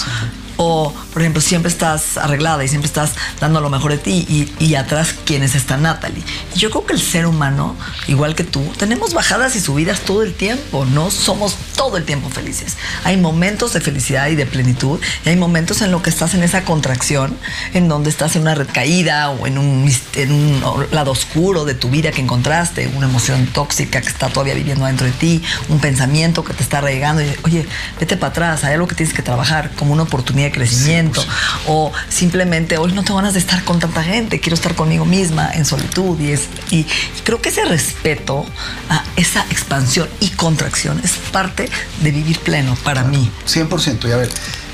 O, 0.58 0.94
por 1.12 1.22
ejemplo, 1.22 1.42
siempre 1.42 1.72
estás 1.72 2.18
arreglada 2.18 2.64
y 2.64 2.68
siempre 2.68 2.88
estás 2.88 3.14
dando 3.40 3.62
lo 3.62 3.70
mejor 3.70 3.92
de 3.92 3.98
ti 3.98 4.26
y, 4.30 4.64
y 4.64 4.76
atrás, 4.76 5.16
¿quién 5.26 5.44
es 5.44 5.56
esta 5.56 5.78
Natalie? 5.78 6.24
Yo 6.56 6.70
creo 6.70 6.86
que 6.86 6.94
el 6.94 7.02
ser 7.02 7.26
humano, 7.26 7.76
igual 8.08 8.36
que 8.36 8.44
tú, 8.44 8.64
tenemos 8.78 9.14
bajadas 9.14 9.56
y 9.56 9.60
subidas 9.60 10.02
todo 10.02 10.24
el 10.24 10.34
tiempo. 10.34 10.86
No 10.86 11.12
somos 11.12 11.56
todo 11.76 11.98
el 11.98 12.06
tiempo 12.06 12.30
felices. 12.30 12.78
Hay 13.04 13.18
momentos 13.18 13.74
de 13.74 13.82
felicidad 13.82 14.28
y 14.28 14.36
de 14.36 14.46
plenitud 14.46 15.00
y 15.26 15.30
hay 15.30 15.36
momentos 15.36 15.82
en 15.82 15.92
lo 15.92 16.02
que 16.02 16.10
estás 16.10 16.34
en 16.34 16.44
esa 16.44 16.64
contracción, 16.64 17.38
en 17.74 17.88
donde 17.88 18.10
estás 18.10 18.36
en 18.36 18.44
una 18.44 18.56
red 18.56 18.68
caída 18.72 19.30
o 19.32 19.48
en 19.48 19.58
un, 19.58 19.92
en 20.16 20.32
un 20.32 20.64
lado 20.92 21.12
oscuro 21.12 21.66
de 21.66 21.74
tu 21.74 21.90
vida 21.90 22.12
que 22.12 22.22
encontraste, 22.22 22.90
una 22.96 23.08
emoción 23.08 23.48
tóxica 23.48 24.02
que 24.02 24.08
está 24.08 24.30
todavía 24.30 24.54
viviendo 24.54 24.86
dentro 24.86 25.06
de 25.06 25.14
ti, 25.14 25.42
un 25.70 25.80
pensamiento 25.80 26.44
que 26.44 26.54
te 26.54 26.64
está 26.64 26.82
regando 26.82 27.22
y 27.22 27.36
oye, 27.44 27.68
vete 28.00 28.18
para 28.18 28.32
atrás, 28.32 28.64
hay 28.64 28.76
algo 28.76 28.88
que 28.88 28.96
tienes 28.96 29.14
que 29.14 29.22
trabajar 29.22 29.72
como 29.78 29.94
una 29.94 30.04
oportunidad 30.04 30.52
crecimiento 30.54 31.22
o 31.68 31.92
simplemente 32.08 32.78
hoy 32.78 32.94
no 32.94 33.04
tengo 33.04 33.18
ganas 33.18 33.34
de 33.34 33.40
estar 33.40 33.64
con 33.66 33.80
tanta 33.80 34.02
gente, 34.04 34.40
quiero 34.40 34.56
estar 34.56 34.76
conmigo 34.76 35.04
misma 35.04 35.52
en 35.54 35.66
solitud 35.66 36.18
y, 36.20 36.32
es, 36.32 36.48
y, 36.72 36.78
y 36.78 36.88
creo 37.26 37.42
que 37.42 37.50
ese 37.50 37.66
respeto 37.66 38.46
a 38.90 39.04
esa 39.18 39.46
expansión 39.50 40.08
y 40.22 40.30
contracción 40.30 41.02
es 41.04 41.12
parte 41.32 41.70
de 42.02 42.12
vivir 42.12 42.40
pleno 42.40 42.76
para 42.84 43.04
mí. 43.04 43.30
100%. 43.48 44.08
Y 44.08 44.12
a 44.12 44.18
ver, 44.18 44.30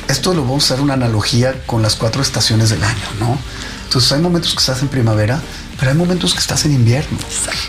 esto 0.08 0.34
lo 0.34 0.42
vamos 0.42 0.63
a 0.70 0.74
hacer 0.74 0.84
una 0.84 0.94
analogía 0.94 1.63
con 1.65 1.82
las 1.82 1.96
cuatro 1.96 2.22
estaciones 2.22 2.70
del 2.70 2.84
año, 2.84 3.06
¿no? 3.20 3.38
Entonces 3.86 4.12
hay 4.12 4.22
momentos 4.22 4.54
que 4.54 4.60
estás 4.60 4.82
en 4.82 4.88
primavera, 4.88 5.42
pero 5.80 5.92
hay 5.92 5.98
momentos 5.98 6.34
que 6.34 6.39
estás 6.39 6.65
en 6.65 6.74
invierno. 6.74 7.18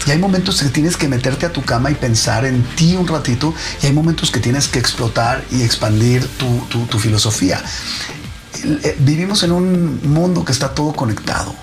Y 0.06 0.10
hay 0.10 0.18
momentos 0.18 0.60
que 0.62 0.68
tienes 0.68 0.96
que 0.96 1.08
meterte 1.08 1.46
a 1.46 1.52
tu 1.52 1.62
cama 1.62 1.90
y 1.90 1.94
pensar 1.94 2.44
en 2.44 2.62
ti 2.76 2.96
un 2.96 3.06
ratito, 3.06 3.54
y 3.82 3.86
hay 3.86 3.92
momentos 3.92 4.30
que 4.30 4.40
tienes 4.40 4.68
que 4.68 4.78
explotar 4.78 5.44
y 5.50 5.62
expandir 5.62 6.26
tu, 6.26 6.58
tu- 6.68 6.86
tu 6.86 6.98
filosofía. 6.98 7.62
Eh, 8.64 8.96
Vivimos 9.00 9.42
en 9.44 9.52
un 9.52 10.00
mundo 10.02 10.44
que 10.44 10.52
está 10.52 10.74
todo 10.74 10.92
conectado. 10.92 11.54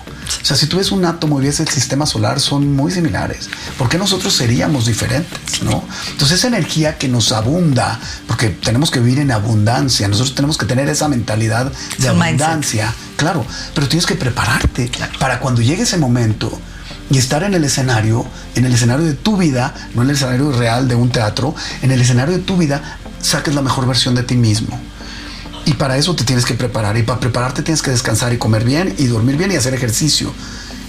O 0.42 0.44
sea, 0.44 0.56
si 0.56 0.66
tú 0.66 0.78
ves 0.78 0.92
un 0.92 1.04
átomo 1.04 1.40
y 1.40 1.46
ves 1.46 1.60
el 1.60 1.68
sistema 1.68 2.06
solar, 2.06 2.40
son 2.40 2.74
muy 2.74 2.92
similares. 2.92 3.48
¿Por 3.76 3.88
qué 3.88 3.98
nosotros 3.98 4.34
seríamos 4.34 4.86
diferentes? 4.86 5.62
¿no? 5.62 5.84
Entonces, 6.10 6.38
esa 6.38 6.48
energía 6.48 6.98
que 6.98 7.08
nos 7.08 7.32
abunda, 7.32 7.98
porque 8.26 8.48
tenemos 8.50 8.90
que 8.90 9.00
vivir 9.00 9.18
en 9.18 9.30
abundancia, 9.30 10.08
nosotros 10.08 10.34
tenemos 10.34 10.58
que 10.58 10.66
tener 10.66 10.88
esa 10.88 11.08
mentalidad 11.08 11.66
de 11.98 12.10
mindset. 12.10 12.10
abundancia, 12.10 12.94
claro, 13.16 13.44
pero 13.74 13.88
tienes 13.88 14.06
que 14.06 14.14
prepararte 14.14 14.90
para 15.18 15.40
cuando 15.40 15.62
llegue 15.62 15.82
ese 15.82 15.98
momento 15.98 16.58
y 17.10 17.18
estar 17.18 17.42
en 17.42 17.54
el 17.54 17.64
escenario, 17.64 18.26
en 18.54 18.66
el 18.66 18.74
escenario 18.74 19.06
de 19.06 19.14
tu 19.14 19.36
vida, 19.36 19.74
no 19.94 20.02
en 20.02 20.10
el 20.10 20.16
escenario 20.16 20.52
real 20.52 20.88
de 20.88 20.94
un 20.94 21.10
teatro, 21.10 21.54
en 21.82 21.90
el 21.90 22.00
escenario 22.00 22.36
de 22.36 22.42
tu 22.42 22.56
vida, 22.56 22.98
saques 23.20 23.54
la 23.54 23.62
mejor 23.62 23.86
versión 23.86 24.14
de 24.14 24.22
ti 24.22 24.36
mismo. 24.36 24.78
Y 25.68 25.74
para 25.74 25.98
eso 25.98 26.16
te 26.16 26.24
tienes 26.24 26.46
que 26.46 26.54
preparar. 26.54 26.96
Y 26.96 27.02
para 27.02 27.20
prepararte 27.20 27.62
tienes 27.62 27.82
que 27.82 27.90
descansar 27.90 28.32
y 28.32 28.38
comer 28.38 28.64
bien 28.64 28.94
y 28.96 29.04
dormir 29.04 29.36
bien 29.36 29.52
y 29.52 29.56
hacer 29.56 29.74
ejercicio. 29.74 30.32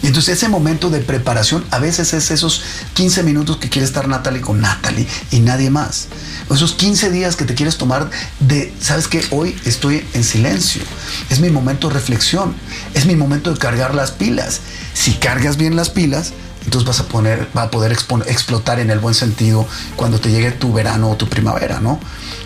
Y 0.02 0.08
entonces 0.08 0.38
ese 0.38 0.48
momento 0.48 0.90
de 0.90 1.00
preparación 1.00 1.66
a 1.70 1.80
veces 1.80 2.14
es 2.14 2.32
esos 2.32 2.64
15 2.94 3.24
minutos 3.24 3.58
que 3.58 3.68
quiere 3.68 3.86
estar 3.86 4.08
Natalie 4.08 4.40
con 4.40 4.62
Natalie 4.62 5.06
y 5.32 5.42
nadie 5.42 5.70
más. 5.70 6.08
O 6.48 6.56
esos 6.56 6.76
15 6.76 7.12
días 7.12 7.36
que 7.36 7.44
te 7.44 7.56
quieres 7.56 7.78
tomar 7.78 8.10
de, 8.40 8.74
sabes 8.80 9.10
que 9.10 9.22
hoy 9.32 9.54
estoy 9.66 10.08
en 10.14 10.24
silencio. 10.24 10.82
Es 11.30 11.42
mi 11.42 11.50
momento 11.50 11.90
de 11.90 11.96
reflexión. 11.96 12.56
Es 12.94 13.06
mi 13.06 13.18
momento 13.18 13.52
de 13.52 13.60
cargar 13.60 13.94
las 13.94 14.12
pilas. 14.12 14.62
Si 14.94 15.12
cargas 15.16 15.58
bien 15.58 15.76
las 15.76 15.90
pilas, 15.90 16.32
entonces 16.64 16.88
vas 16.88 17.00
a, 17.02 17.10
poner, 17.10 17.50
va 17.58 17.64
a 17.64 17.72
poder 17.72 17.92
explotar 17.92 18.80
en 18.80 18.92
el 18.92 19.00
buen 19.00 19.16
sentido 19.16 19.68
cuando 19.98 20.22
te 20.22 20.30
llegue 20.30 20.52
tu 20.52 20.72
verano 20.72 21.10
o 21.10 21.18
tu 21.18 21.28
primavera, 21.28 21.82
¿no? 21.82 22.00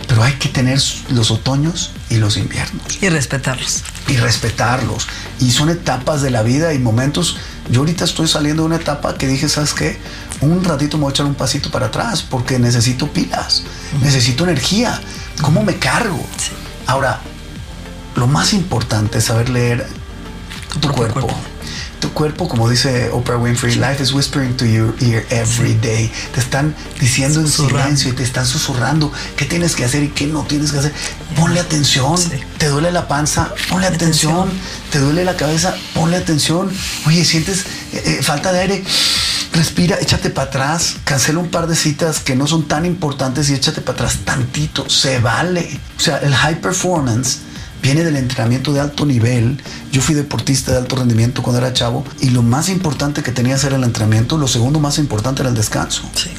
Pero 0.08 0.24
hay 0.24 0.34
que 0.34 0.50
tener 0.50 0.82
los 1.10 1.30
otoños 1.30 1.91
y 2.13 2.17
los 2.17 2.38
inviernos 2.38 2.99
Y 3.02 3.10
respetarlos. 3.10 3.84
y 4.08 4.17
respetarlos. 4.17 5.08
Y 5.39 5.52
son 5.52 5.69
etapas 5.69 6.21
de 6.21 6.30
la 6.30 6.43
vida 6.43 6.73
y 6.73 6.80
momentos. 6.80 7.38
Yo 7.69 7.80
ahorita 7.80 8.04
estoy 8.04 8.28
saliendo 8.28 8.63
de 8.63 8.67
una 8.67 8.76
etapa 8.76 9.15
que 9.15 9.26
dije, 9.28 9.49
¿sabes 9.49 9.73
qué? 9.73 9.97
un 10.41 10.63
ratito 10.63 10.97
me 10.97 11.04
voy 11.04 11.12
a 11.12 11.13
echar 11.13 11.26
un 11.26 11.36
pasito 11.36 11.71
para 11.71 11.86
atrás 11.86 12.21
porque 12.21 12.60
necesito 12.60 13.08
pilas, 13.08 13.63
necesito 14.02 14.43
energía. 14.43 14.99
¿Cómo 15.41 15.63
me 15.63 15.78
cargo? 15.78 16.23
Ahora, 16.86 17.21
lo 18.15 18.28
más 18.28 18.54
importante 18.54 19.19
es 19.19 19.23
saber 19.23 19.49
leer 19.49 19.88
tu, 20.82 20.89
cuerpo. 20.89 21.28
Tu 22.03 22.11
cuerpo, 22.11 22.49
como 22.49 22.69
dice 22.69 23.09
Oprah 23.13 23.37
Winfrey, 23.37 23.75
life 23.75 24.03
is 24.03 24.11
whispering 24.11 24.57
to 24.57 24.65
your 24.65 24.93
ear 24.99 25.25
every 25.29 25.73
day. 25.75 26.11
Te 26.33 26.41
están 26.41 26.75
diciendo 26.99 27.39
en 27.39 27.47
silencio 27.47 28.09
y 28.09 28.13
te 28.13 28.23
están 28.23 28.45
susurrando 28.45 29.09
qué 29.37 29.45
tienes 29.45 29.73
que 29.73 29.85
hacer 29.85 30.03
y 30.03 30.09
qué 30.09 30.27
no 30.27 30.43
tienes 30.43 30.73
que 30.73 30.79
hacer. 30.79 30.93
Ponle 31.37 31.61
atención. 31.61 32.19
Te 32.57 32.67
duele 32.67 32.91
la 32.91 33.07
panza, 33.07 33.53
ponle 33.69 33.87
atención. 33.87 34.49
Te 34.91 34.99
duele 34.99 35.23
la 35.23 35.37
cabeza, 35.37 35.77
ponle 35.93 36.17
atención. 36.17 36.69
Oye, 37.07 37.23
sientes 37.23 37.61
eh, 37.93 38.17
eh, 38.19 38.19
falta 38.21 38.51
de 38.51 38.59
aire 38.59 38.83
respira, 39.53 39.97
échate 40.01 40.29
para 40.29 40.49
atrás, 40.49 40.97
cancela 41.05 41.39
un 41.39 41.49
par 41.49 41.67
de 41.67 41.75
citas 41.77 42.19
que 42.19 42.35
no 42.35 42.47
son 42.47 42.67
tan 42.67 42.85
importantes 42.85 43.49
y 43.49 43.53
échate 43.53 43.79
para 43.79 43.93
atrás 43.93 44.17
tantito, 44.25 44.89
se 44.89 45.19
vale. 45.19 45.79
O 45.95 46.01
sea, 46.01 46.17
el 46.17 46.35
high 46.35 46.59
performance 46.59 47.39
viene 47.84 48.04
del 48.04 48.15
entrenamiento 48.15 48.74
de 48.74 48.80
alto 48.80 49.06
nivel. 49.06 49.62
Yo 49.91 50.02
fui 50.02 50.15
deportista 50.15 50.72
de 50.72 50.80
alto 50.80 50.96
rendimiento 50.96 51.43
cuando 51.43 51.60
era 51.60 51.74
chavo 51.74 52.04
y 52.22 52.32
lo 52.32 52.41
más 52.41 52.69
importante 52.69 53.22
que 53.22 53.32
tenía 53.32 53.58
era 53.58 53.76
el 53.76 53.84
entrenamiento, 53.84 54.38
lo 54.38 54.48
segundo 54.48 54.80
más 54.80 54.98
importante 54.98 55.43
era 55.43 55.50
el 55.50 55.56
descanso. 55.56 56.10
Sí. 56.15 56.30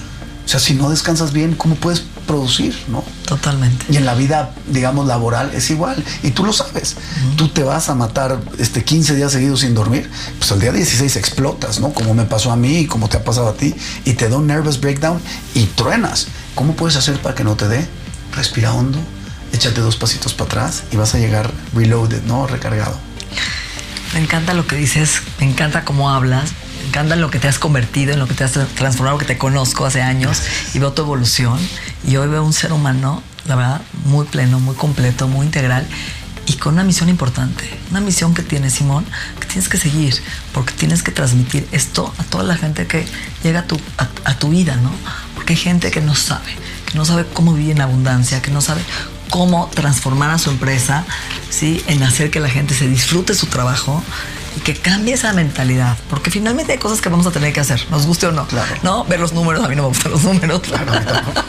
O 0.45 0.49
sea, 0.49 0.61
si 0.61 0.75
no 0.75 0.91
descansas 0.91 1.33
bien, 1.33 1.55
¿cómo 1.55 1.75
puedes 1.75 2.03
producir? 2.27 2.77
¿no? 2.89 3.03
Totalmente. 3.27 3.87
Y 3.89 3.97
en 3.97 4.05
la 4.05 4.15
vida, 4.15 4.53
digamos, 4.69 5.07
laboral 5.07 5.51
es 5.55 5.71
igual. 5.71 6.03
Y 6.23 6.33
tú 6.33 6.45
lo 6.45 6.53
sabes. 6.53 6.97
Tú 7.37 7.49
te 7.49 7.63
vas 7.63 7.89
a 7.89 7.95
matar 7.95 8.41
este 8.59 8.85
15 8.85 9.15
días 9.15 9.33
seguidos 9.33 9.61
sin 9.61 9.75
dormir. 9.75 10.11
Pues 10.39 10.53
al 10.53 10.61
día 10.61 10.73
16 10.73 11.17
explotas, 11.17 11.81
¿no? 11.81 11.93
Como 11.93 12.13
me 12.15 12.25
pasó 12.25 12.53
a 12.53 12.57
mí 12.57 12.81
y 12.81 12.87
como 12.87 13.09
te 13.09 13.17
ha 13.17 13.25
pasado 13.25 13.49
a 13.49 13.55
ti. 13.55 13.75
Y 14.05 14.15
te 14.15 14.29
da 14.29 14.37
un 14.37 14.47
nervous 14.47 14.81
breakdown 14.81 15.19
y 15.55 15.65
truenas. 15.65 16.27
¿Cómo 16.55 16.75
puedes 16.77 16.97
hacer 16.97 17.21
para 17.23 17.35
que 17.35 17.45
no 17.45 17.57
te 17.57 17.69
dé? 17.69 17.87
Respira 18.35 18.75
hondo, 18.75 18.99
échate 19.55 19.81
dos 19.81 19.97
pasitos 19.97 20.35
para 20.35 20.49
atrás 20.49 20.85
y 20.90 20.97
vas 20.97 21.14
a 21.14 21.19
llegar 21.19 21.51
reloaded, 21.75 22.23
¿no? 22.25 22.47
Recargado. 22.47 22.99
Me 24.12 24.21
encanta 24.21 24.55
lo 24.55 24.67
que 24.67 24.77
dices, 24.77 25.23
me 25.40 25.47
encanta 25.47 25.85
cómo 25.85 26.11
hablas, 26.11 26.53
me 26.81 26.88
encanta 26.88 27.17
lo 27.17 27.31
que 27.31 27.38
te 27.38 27.49
has 27.49 27.59
convertido, 27.59 28.12
en 28.12 28.19
lo 28.19 28.29
que 28.29 28.35
te 28.35 28.45
has 28.45 28.53
transformado, 28.75 29.19
que 29.19 29.25
te 29.25 29.38
conozco 29.38 29.87
hace 29.87 30.03
años 30.03 30.43
y 30.75 30.79
veo 30.79 30.93
tu 30.93 31.03
evolución. 31.03 31.59
Y 32.07 32.17
hoy 32.17 32.29
veo 32.29 32.45
un 32.45 32.53
ser 32.53 32.73
humano, 32.73 33.23
la 33.47 33.57
verdad, 33.57 33.81
muy 34.05 34.27
pleno, 34.27 34.61
muy 34.61 34.75
completo, 34.75 35.27
muy 35.29 35.47
integral 35.47 35.87
y 36.47 36.55
con 36.55 36.75
una 36.75 36.85
misión 36.85 37.09
importante. 37.09 37.64
Una 37.90 38.01
misión 38.01 38.35
que 38.35 38.43
tienes, 38.43 38.75
Simón, 38.75 39.05
que 39.40 39.47
tienes 39.47 39.69
que 39.69 39.79
seguir, 39.79 40.14
porque 40.53 40.75
tienes 40.75 41.03
que 41.03 41.11
transmitir 41.11 41.67
esto 41.73 42.12
a 42.19 42.25
toda 42.25 42.45
la 42.45 42.57
gente 42.57 42.87
que 42.87 43.07
llega 43.43 43.61
a 43.61 43.67
tu, 43.67 43.81
a, 43.99 44.09
a 44.25 44.38
tu 44.38 44.51
vida, 44.51 44.77
¿no? 44.77 44.90
Porque 45.35 45.55
hay 45.55 45.59
gente 45.59 45.90
que 45.90 46.01
no 46.01 46.14
sabe, 46.14 46.55
que 46.87 46.99
no 46.99 47.05
sabe 47.05 47.27
cómo 47.33 47.55
vivir 47.55 47.73
en 47.73 47.81
abundancia, 47.81 48.43
que 48.43 48.51
no 48.51 48.61
sabe 48.61 48.83
cómo 49.31 49.71
transformar 49.75 50.31
a 50.31 50.39
su 50.39 50.51
empresa, 50.51 51.05
¿sí? 51.51 51.83
En 51.87 52.03
hacer 52.03 52.31
que 52.31 52.41
la 52.41 52.49
gente 52.49 52.75
se 52.75 52.89
disfrute 52.89 53.35
su 53.35 53.47
trabajo 53.47 54.03
y 54.57 54.61
que 54.61 54.75
cambie 54.75 55.14
esa 55.14 55.33
mentalidad, 55.33 55.97
porque 56.09 56.31
finalmente 56.31 56.73
hay 56.73 56.79
cosas 56.79 57.01
que 57.01 57.09
vamos 57.09 57.27
a 57.27 57.31
tener 57.31 57.53
que 57.53 57.61
hacer, 57.61 57.85
nos 57.90 58.07
guste 58.07 58.27
o 58.27 58.33
no. 58.33 58.47
Claro. 58.47 58.75
¿No? 58.83 59.05
Ver 59.05 59.21
los 59.21 59.33
números, 59.33 59.64
a 59.64 59.69
mí 59.69 59.77
no 59.77 59.83
me 59.83 59.88
gustan 59.88 60.12
los 60.12 60.23
números. 60.25 60.61
Claro, 60.62 60.93
tampoco. 60.93 61.43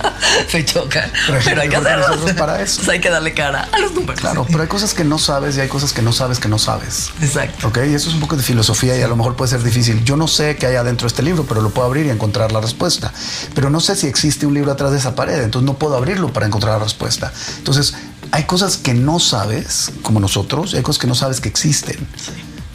me 0.54 0.66
chocan. 0.66 1.12
Pero 1.28 1.40
Pero, 1.44 1.62
hay 1.62 1.70
que 1.70 1.76
hacerlos. 1.76 2.34
para 2.34 2.62
eso. 2.62 2.78
Pues 2.78 2.90
hay 2.90 3.00
que 3.00 3.10
darle 3.10 3.34
cara 3.34 3.68
a 3.72 3.80
los 3.80 3.94
números. 3.94 4.20
Claro, 4.20 4.46
pero 4.50 4.62
hay 4.62 4.68
cosas 4.68 4.94
que 4.94 5.04
no 5.04 5.18
sabes 5.18 5.58
y 5.58 5.62
hay 5.62 5.68
cosas 5.68 5.94
que 5.94 6.02
no 6.02 6.12
sabes 6.14 6.40
que 6.40 6.48
no 6.48 6.58
sabes. 6.58 7.12
Exacto. 7.22 7.68
Ok, 7.68 7.80
y 7.90 7.94
eso 7.94 8.10
es 8.10 8.16
un 8.16 8.22
poco 8.22 8.36
de 8.36 8.44
filosofía 8.44 8.98
y 8.98 9.02
a 9.02 9.08
lo 9.08 9.16
mejor 9.16 9.36
puede 9.36 9.52
ser 9.52 9.64
difícil. 9.64 10.04
Yo 10.04 10.16
no 10.18 10.28
sé 10.28 10.56
qué 10.58 10.68
hay 10.68 10.76
adentro 10.76 11.06
de 11.06 11.10
este 11.10 11.24
libro, 11.24 11.46
pero 11.48 11.62
lo 11.62 11.70
puedo 11.70 11.88
abrir 11.88 12.06
y 12.06 12.10
encontrar 12.10 12.52
la 12.52 12.62
respuesta. 12.62 13.12
Pero 13.54 13.70
no 13.70 13.80
sé 13.80 13.96
si 13.96 14.08
existe 14.08 14.46
un 14.46 14.54
libro 14.54 14.72
atrás 14.72 14.92
de 14.92 14.98
esa 14.98 15.16
pared, 15.16 15.42
entonces 15.42 15.66
no 15.66 15.76
puedo 15.78 15.96
abrirlo 15.96 16.34
para 16.34 16.46
encontrar 16.46 16.78
la 16.78 16.84
respuesta. 16.84 17.32
Entonces, 17.58 17.96
hay 18.32 18.44
cosas 18.44 18.78
que 18.78 18.94
no 18.94 19.20
sabes, 19.20 19.92
como 20.02 20.20
nosotros, 20.20 20.74
y 20.74 20.78
hay 20.78 20.84
cosas 20.84 21.00
que 21.00 21.08
no 21.08 21.16
sabes 21.16 21.40
que 21.40 21.50
existen. 21.50 21.96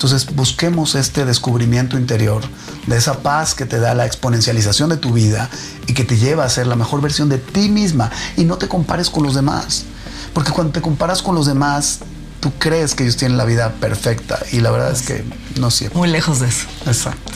Entonces, 0.02 0.34
busquemos 0.34 0.94
este 0.94 1.26
descubrimiento 1.26 1.98
interior 1.98 2.42
de 2.86 2.96
esa 2.96 3.18
paz 3.18 3.54
que 3.54 3.66
te 3.66 3.78
da 3.78 3.94
la 3.94 4.06
exponencialización 4.06 4.88
de 4.88 4.96
tu 4.96 5.12
vida 5.12 5.50
y 5.86 5.92
que 5.92 6.04
te 6.04 6.16
lleva 6.16 6.42
a 6.42 6.48
ser 6.48 6.66
la 6.68 6.74
mejor 6.74 7.02
versión 7.02 7.28
de 7.28 7.36
ti 7.36 7.68
misma 7.68 8.10
y 8.38 8.44
no 8.46 8.56
te 8.56 8.66
compares 8.66 9.10
con 9.10 9.24
los 9.24 9.34
demás. 9.34 9.84
Porque 10.32 10.52
cuando 10.52 10.72
te 10.72 10.80
comparas 10.80 11.20
con 11.20 11.34
los 11.34 11.44
demás, 11.44 11.98
tú 12.40 12.50
crees 12.58 12.94
que 12.94 13.02
ellos 13.02 13.18
tienen 13.18 13.36
la 13.36 13.44
vida 13.44 13.74
perfecta 13.74 14.38
y 14.50 14.60
la 14.60 14.70
verdad 14.70 14.90
es 14.90 15.02
que 15.02 15.22
no 15.60 15.70
cierto. 15.70 15.98
Muy 15.98 16.08
lejos 16.08 16.40
de 16.40 16.48
eso. 16.48 16.66
Exacto. 16.86 17.32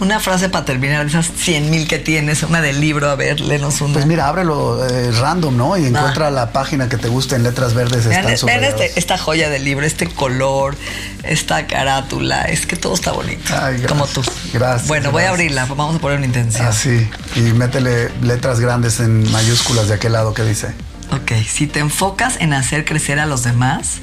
Una 0.00 0.20
frase 0.20 0.48
para 0.48 0.64
terminar 0.64 1.02
de 1.02 1.08
esas 1.10 1.26
100 1.36 1.70
mil 1.70 1.88
que 1.88 1.98
tienes, 1.98 2.44
una 2.44 2.60
del 2.60 2.80
libro, 2.80 3.10
a 3.10 3.16
ver, 3.16 3.40
léenos 3.40 3.80
una. 3.80 3.94
Pues 3.94 4.06
mira, 4.06 4.28
ábrelo 4.28 4.86
eh, 4.86 5.10
random, 5.10 5.56
¿no? 5.56 5.76
Y 5.76 5.86
encuentra 5.86 6.30
la 6.30 6.52
página 6.52 6.88
que 6.88 6.96
te 6.98 7.08
guste 7.08 7.34
en 7.34 7.42
letras 7.42 7.74
verdes. 7.74 8.06
Vean, 8.06 8.28
Están 8.28 8.46
vean 8.46 8.64
este- 8.64 8.96
esta 8.96 9.18
joya 9.18 9.50
del 9.50 9.64
libro, 9.64 9.84
este 9.84 10.06
color, 10.06 10.76
esta 11.24 11.66
carátula, 11.66 12.42
es 12.44 12.64
que 12.64 12.76
todo 12.76 12.94
está 12.94 13.10
bonito. 13.10 13.52
Ay, 13.60 13.82
como 13.88 14.06
tú. 14.06 14.22
Gracias, 14.52 14.86
Bueno, 14.86 15.10
voy 15.10 15.24
a 15.24 15.30
abrirla, 15.30 15.64
vamos 15.66 15.96
a 15.96 15.98
poner 15.98 16.18
una 16.18 16.26
intención. 16.26 16.64
Así. 16.66 17.08
Y 17.34 17.40
métele 17.40 18.10
letras 18.22 18.60
grandes 18.60 19.00
en 19.00 19.28
mayúsculas 19.32 19.88
de 19.88 19.94
aquel 19.94 20.12
lado 20.12 20.32
que 20.32 20.44
dice. 20.44 20.68
Ok, 21.10 21.32
si 21.48 21.66
te 21.66 21.80
enfocas 21.80 22.36
en 22.38 22.52
hacer 22.52 22.84
crecer 22.84 23.18
a 23.18 23.26
los 23.26 23.42
demás, 23.42 23.94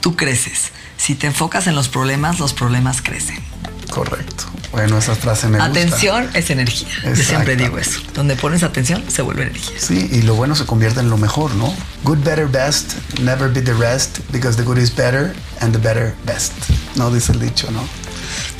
tú 0.00 0.16
creces. 0.16 0.70
Si 0.96 1.14
te 1.14 1.26
enfocas 1.26 1.66
en 1.66 1.74
los 1.74 1.88
problemas, 1.90 2.38
los 2.38 2.54
problemas 2.54 3.02
crecen. 3.02 3.38
Correcto. 3.90 4.44
Bueno, 4.76 4.98
esa 4.98 5.14
frase 5.14 5.48
me 5.48 5.56
gusta. 5.56 5.70
atención 5.70 6.28
es 6.34 6.50
energía. 6.50 6.88
Yo 7.02 7.16
siempre 7.16 7.56
digo 7.56 7.78
eso. 7.78 7.98
Donde 8.12 8.36
pones 8.36 8.62
atención, 8.62 9.02
se 9.08 9.22
vuelve 9.22 9.44
energía. 9.44 9.78
Sí, 9.80 10.06
y 10.12 10.20
lo 10.20 10.34
bueno 10.34 10.54
se 10.54 10.66
convierte 10.66 11.00
en 11.00 11.08
lo 11.08 11.16
mejor, 11.16 11.54
¿no? 11.54 11.74
Good, 12.04 12.18
better, 12.18 12.46
best, 12.46 12.92
never 13.22 13.50
be 13.50 13.62
the 13.62 13.72
rest, 13.72 14.18
because 14.30 14.58
the 14.58 14.64
good 14.64 14.76
is 14.76 14.94
better 14.94 15.34
and 15.60 15.72
the 15.72 15.78
better 15.78 16.14
best. 16.26 16.52
No 16.94 17.10
dice 17.10 17.32
el 17.32 17.40
dicho, 17.40 17.70
¿no? 17.70 17.88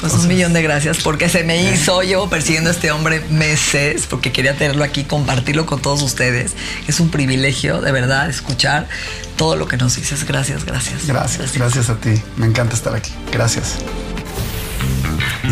Pues 0.01 0.15
un 0.15 0.27
millón 0.27 0.55
de 0.55 0.63
gracias 0.63 0.99
porque 1.03 1.29
se 1.29 1.45
me 1.45 1.71
hizo. 1.71 2.01
Llevo 2.01 2.31
persiguiendo 2.31 2.71
a 2.71 2.73
este 2.73 2.91
hombre 2.93 3.21
meses 3.29 4.07
porque 4.09 4.33
quería 4.33 4.57
tenerlo 4.57 4.85
aquí, 4.85 5.05
compartirlo 5.05 5.67
con 5.67 5.83
todos 5.83 6.01
ustedes. 6.01 6.53
Es 6.89 6.99
un 6.99 7.11
privilegio, 7.11 7.83
de 7.83 7.93
verdad, 7.93 8.31
escuchar 8.31 8.89
todo 9.37 9.57
lo 9.57 9.69
que 9.69 9.77
nos 9.77 9.97
dices. 9.97 10.25
Gracias, 10.25 10.65
gracias. 10.65 11.07
Gracias, 11.07 11.53
gracias 11.53 11.91
a 11.91 11.97
ti. 11.97 12.23
Me 12.37 12.47
encanta 12.47 12.75
estar 12.75 12.95
aquí. 12.95 13.13
Gracias. 13.31 13.77